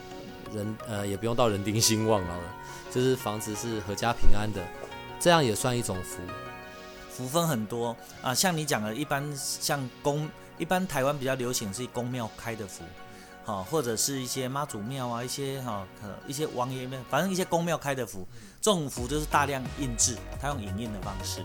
[0.55, 2.43] 人呃也不用到人丁兴旺好了，
[2.89, 4.61] 就是房子是阖家平安的，
[5.19, 6.21] 这样也算一种福。
[7.11, 12.83] 福分很多啊，像你讲的，一般像宫，一般台湾比较流行是宫庙开的福，
[13.45, 18.25] 好，或者是一些妈祖庙啊，一些哈，可一些王爷庙，反正一些宫庙开的符，
[18.61, 21.43] 这种符就是大量印制，它用影印的方式，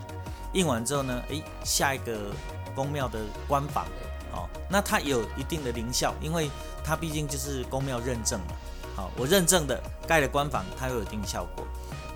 [0.53, 2.31] 印完之后呢，诶，下一个
[2.73, 3.19] 宫庙的
[3.49, 3.85] 官房，
[4.31, 6.49] 好，那它有一定的灵效，因为
[6.85, 8.55] 它毕竟就是宫庙认证嘛，
[8.95, 11.67] 好，我认证的盖了官房，它有一定效果。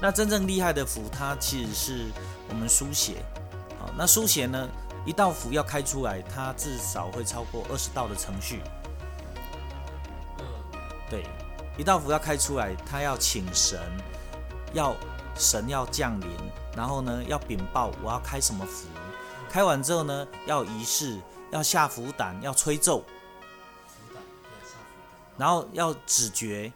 [0.01, 2.07] 那真正厉害的符，它其实是
[2.49, 3.17] 我们书写。
[3.81, 4.69] 好那书写呢？
[5.05, 8.61] 一道符要开出来，它至少会超过二十道的程序。
[11.13, 11.27] 对，
[11.77, 13.79] 一道符要开出来，他要请神，
[14.73, 14.97] 要
[15.37, 16.27] 神要降临，
[16.75, 18.89] 然后呢要禀报我要开什么符，
[19.51, 23.05] 开完之后呢要仪式，要下符胆，要吹奏，
[25.37, 26.73] 然后要指诀，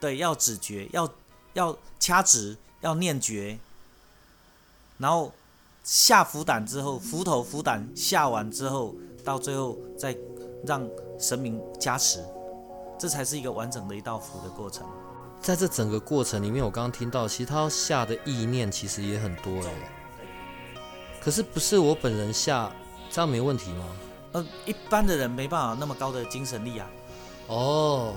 [0.00, 1.08] 对，要指诀，要
[1.52, 3.60] 要掐指，要念诀。
[4.98, 5.32] 然后
[5.84, 8.92] 下符胆之后，符头符胆下完之后，
[9.24, 10.16] 到最后再
[10.66, 10.86] 让
[11.18, 12.22] 神明加持，
[13.00, 14.86] 这才是一个完整的一道符的过程。
[15.40, 19.72] 在这整个过程里面，我刚刚听到，其实他要下的意念其实也很多哎。
[21.20, 22.70] 可是不是我本人下，
[23.10, 23.84] 这样没问题吗？
[24.32, 26.86] 呃，一般的人没办法那么高的精神力啊。
[27.46, 28.14] 哦，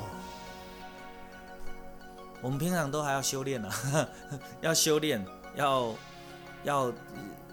[2.42, 3.70] 我们平常都还要修炼呢，
[4.60, 5.26] 要修炼，
[5.56, 5.96] 要。
[6.66, 6.94] 要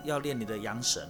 [0.04, 1.02] 要练你的阳神，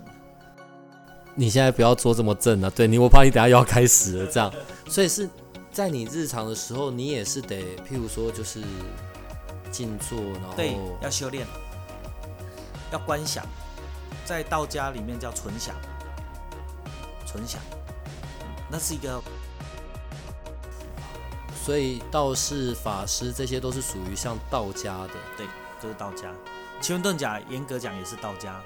[1.34, 2.72] 你现在不要做这么正啊！
[2.74, 4.26] 对你，我怕你等下又要开始了。
[4.26, 4.50] 这样，
[4.88, 5.28] 所以是
[5.72, 8.62] 在你日常的时候，你也是得，譬如说，就是
[9.70, 11.46] 静坐，然后对，要修炼，
[12.92, 13.46] 要观想，
[14.24, 15.74] 在道家里面叫存想，
[17.24, 17.60] 存想，
[18.68, 19.22] 那是一个，
[21.64, 25.46] 所以道士、法师这些都是属于像道家的，对，
[25.80, 26.32] 都是道家。
[26.80, 28.60] 奇门遁甲严格讲也是道家，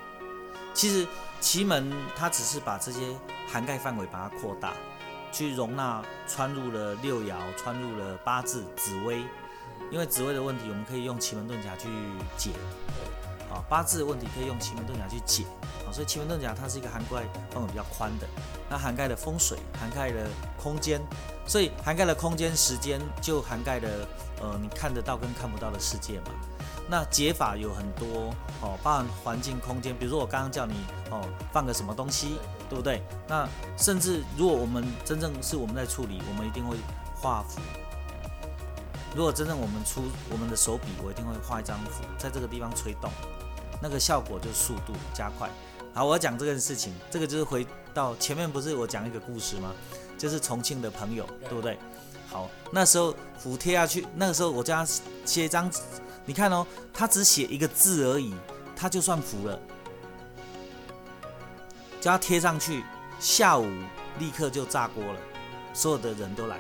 [0.72, 1.06] 其实
[1.40, 3.00] 奇门它只是把这些
[3.46, 4.72] 涵盖范围把它扩大，
[5.34, 9.18] 去容纳穿入了六爻，穿入了八字、紫微，
[9.90, 11.88] 因为紫微的问题，我们可以用奇门遁甲去
[12.36, 12.52] 解，
[13.50, 15.42] 啊，八字的问题可以用奇门遁甲去解，
[15.84, 18.28] 啊，所以奇门遁甲它是一个涵盖范围比较宽的，
[18.70, 21.00] 那涵盖了风水，涵盖了空间，
[21.48, 23.88] 所以涵盖了空间、时间，就涵盖了
[24.40, 26.26] 呃你看得到跟看不到的世界嘛。
[26.86, 30.74] 那解法有很多哦，包含环境空间，比如说我刚刚叫你
[31.10, 33.02] 哦放个什么东西，对不对？
[33.26, 36.76] 那甚至如果我们真正是我们在处理，我们一定会
[37.14, 37.58] 画符。
[39.16, 43.10] 如果真正我们出我们的手笔，我一定会画一张符，在这个地方吹动，
[43.80, 45.48] 那个效果就速度加快。
[45.94, 49.72] 好，我要讲这件事情，这个就是回到前面不是我讲一个故事吗？
[50.18, 51.78] 就是重庆的朋友，对不对？
[52.28, 54.92] 好，那时候符贴下去，那个时候我叫他
[55.24, 55.70] 写一张。
[56.26, 58.34] 你看哦，他只写一个字而已，
[58.74, 59.60] 他就算服了，
[62.00, 62.82] 叫他贴上去，
[63.20, 63.66] 下午
[64.18, 65.18] 立刻就炸锅了，
[65.74, 66.58] 所有的人都来，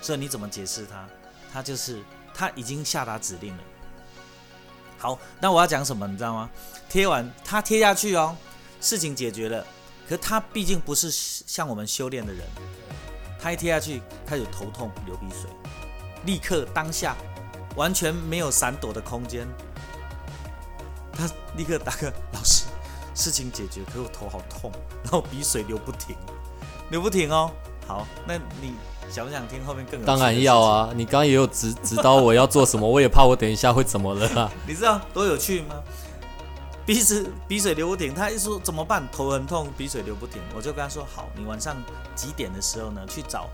[0.00, 1.08] 所以你怎么解释他？
[1.52, 2.02] 他就是
[2.34, 3.62] 他已经下达指令了。
[4.98, 6.50] 好，那我要讲什么，你知道吗？
[6.88, 8.36] 贴完他贴下去哦，
[8.80, 9.64] 事情解决了，
[10.08, 12.44] 可他毕竟不是像我们修炼的人，
[13.40, 15.48] 他一贴下去开始头痛流鼻水，
[16.24, 17.16] 立刻当下。
[17.76, 19.46] 完全没有闪躲的空间，
[21.12, 22.64] 他立刻打个老师，
[23.14, 24.72] 事情解决，可是我头好痛，
[25.04, 26.16] 然后鼻水流不停，
[26.90, 27.50] 流不停哦。
[27.86, 28.74] 好，那你
[29.08, 30.04] 想不想听后面更？
[30.04, 30.90] 当然要啊！
[30.92, 34.50] 你刚刚也有指指导我要做什么， 我也怕我等一下会怎么了。
[34.66, 35.76] 你知道多有趣吗？
[36.84, 39.08] 鼻子鼻水流不停，他一说怎么办？
[39.12, 41.76] 头很痛，鼻水流不停，我就跟他说好，你晚上
[42.16, 43.06] 几点的时候呢？
[43.08, 43.48] 去找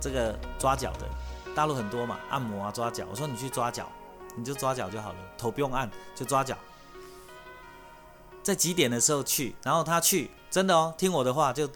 [0.00, 1.06] 这个抓脚的。
[1.54, 3.06] 大陆很多嘛，按摩啊，抓脚。
[3.10, 3.88] 我说你去抓脚，
[4.36, 6.56] 你就抓脚就好了，头不用按，就抓脚。
[8.42, 11.68] 在几点的时候去，然后他去，真的哦，听我的话，就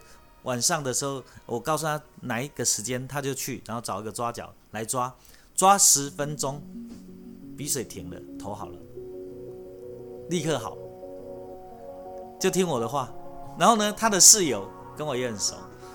[0.43, 5.15] 晚上的时候，我告诉他哪一个时间，他就去，然后找一个抓脚来抓，
[5.55, 6.61] 抓十分钟，
[7.57, 8.79] 鼻水停了，头好了，
[10.29, 10.77] 立刻好，
[12.41, 13.09] 就听我的话。
[13.59, 15.55] 然后呢，他的室友跟我也很熟，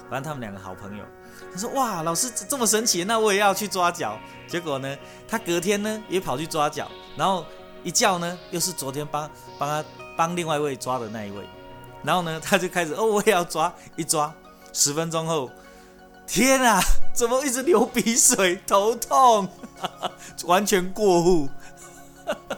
[0.09, 1.05] 反正他们两个好朋友。
[1.53, 4.17] 他说：“哇，老师这这么神奇，那我也要去抓脚。”
[4.47, 7.45] 结果呢，他隔天呢也跑去抓脚，然后
[7.83, 9.83] 一叫呢，又是昨天帮帮他
[10.15, 11.43] 帮另外一位抓的那一位，
[12.03, 14.33] 然后呢，他就开始哦，我也要抓，一抓
[14.71, 15.49] 十分钟后，
[16.27, 16.79] 天啊，
[17.15, 19.47] 怎么一直流鼻水、头痛，
[20.45, 21.49] 完全过户。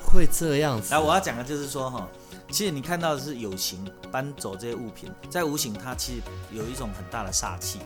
[0.06, 2.08] 会这样子、然后我要讲的就是说哈，
[2.52, 6.22] 其实你看到的是有形搬走这些物品，在无形它其实
[6.52, 7.80] 有一种很大的煞气。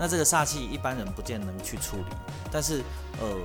[0.00, 2.04] 那这个煞气一般人不见能去处理，
[2.50, 2.82] 但是
[3.20, 3.36] 呃，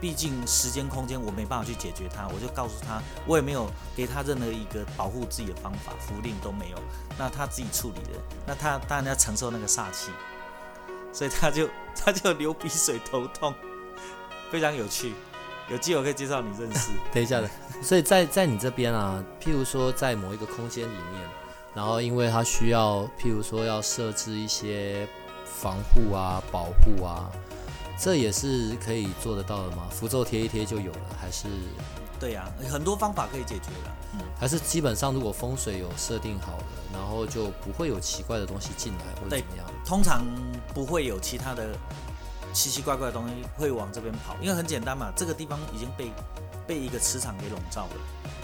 [0.00, 6.78] 毕竟时间空间我没办法去解决它，我就告诉他，我也没有给他任何一个保护自己的方法，符令都没有，
[7.18, 10.12] 那他自己处理的，那他当然要承受那个煞气，
[11.12, 13.52] 所以他就他就流鼻水头痛，
[14.52, 15.12] 非常有趣，
[15.68, 16.92] 有机会可以介绍你认识。
[17.12, 17.50] 等一下的，
[17.82, 21.28] 所以在在你这边啊，譬如说在某一个空间里面，
[21.74, 25.08] 然后因为它需要，譬如说要设置一些
[25.60, 27.30] 防护啊、保护啊，
[27.98, 29.86] 这也是可以做得到的吗？
[29.90, 31.46] 符咒贴一贴就有了，还是
[32.18, 33.90] 对呀、很多方法可以解决的。
[34.14, 39.66] 嗯，还是基本上如果风水有设定好了，然后就不会有奇怪的东西进来或者怎么样？
[39.84, 40.24] 通常
[40.72, 41.76] 不会有其他的
[42.52, 46.12] 奇奇怪怪的东西会往这边跑，因为很简单嘛，这个地方已经被
[46.66, 47.90] 被一个磁场给笼罩了。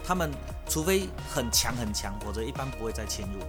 [0.04, 0.30] 他们
[0.68, 3.40] 除非很强很强，否则一般不会再侵入。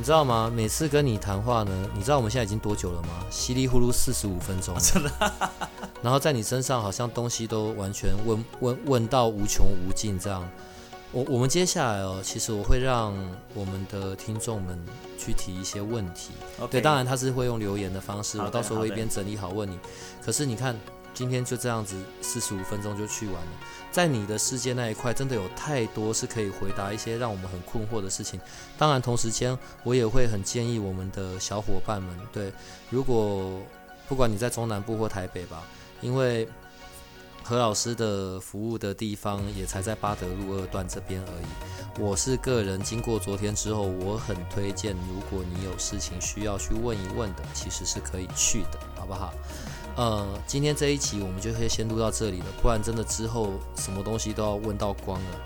[0.00, 0.50] 你知道吗？
[0.56, 3.22] 每次跟你谈话呢，你知道我们现在已经多久了吗？
[3.28, 5.10] 稀里呼噜四十五分钟了， 真的。
[6.02, 10.42] 然后在你身上好像东西都完全问问问到无穷无尽这样。
[11.12, 13.12] 我我们接下来哦，其实我会让
[13.52, 14.82] 我们的听众们
[15.18, 16.30] 去提一些问题。
[16.70, 19.78] 对，当然他是会用留言的方式，我到时候会一边整理好问你。
[20.24, 20.74] 可是你看，
[21.12, 23.50] 今天就这样子四十五分钟就去完了，
[23.90, 28.40] 在你的世界那一块，真的有太多是可以回答一些让我们很困惑的事情。
[28.78, 32.52] 当然，同时间我也会很建议我们的小伙伴们，对，
[32.88, 33.60] 如果
[34.08, 35.62] 不管你在中南部或台北吧，
[36.00, 36.48] 因为
[37.42, 42.00] 何老师的服务的地方也才在巴德路二段这边而已。
[42.00, 49.34] 我是个人，经过昨天之后，我很推荐，如果你有事情需要去问一问的，其实是可以去的，好不好？
[49.96, 55.40] 呃，今天这一集我们就可以先录到这里了，不然真的之后什么东西都要问到光了。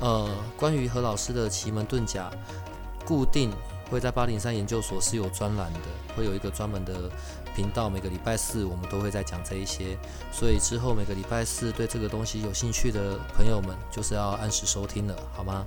[0.00, 2.30] 呃，关于何老师的奇门遁甲，
[3.04, 3.52] 固定
[3.90, 5.80] 会在八零三研究所是有专栏的，
[6.16, 7.10] 会有一个专门的
[7.54, 9.98] 频道，每个礼拜四我们都会在讲这一些，
[10.32, 15.66] 所以之后每个礼拜四对这个东西有兴趣的朋友们，就是要按时收听了，好吗？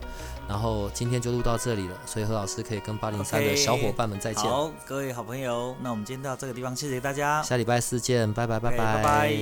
[0.51, 7.41] 然后今天就录到这里了，所以何老师可以跟八零三的小伙伴们再见好，各位好朋友，那我们今天到这个地方，谢谢大家。
[7.41, 9.33] 下礼拜四见，拜拜拜拜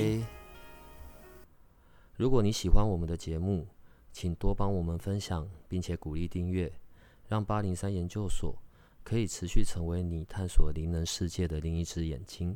[2.16, 3.66] 如果你喜欢我们的节目，
[4.14, 6.72] 请多帮我们分享，并且鼓励订阅，
[7.28, 8.56] 让八零三研究所
[9.04, 12.56] 可以持续成为你探索灵能世界的另一只眼睛。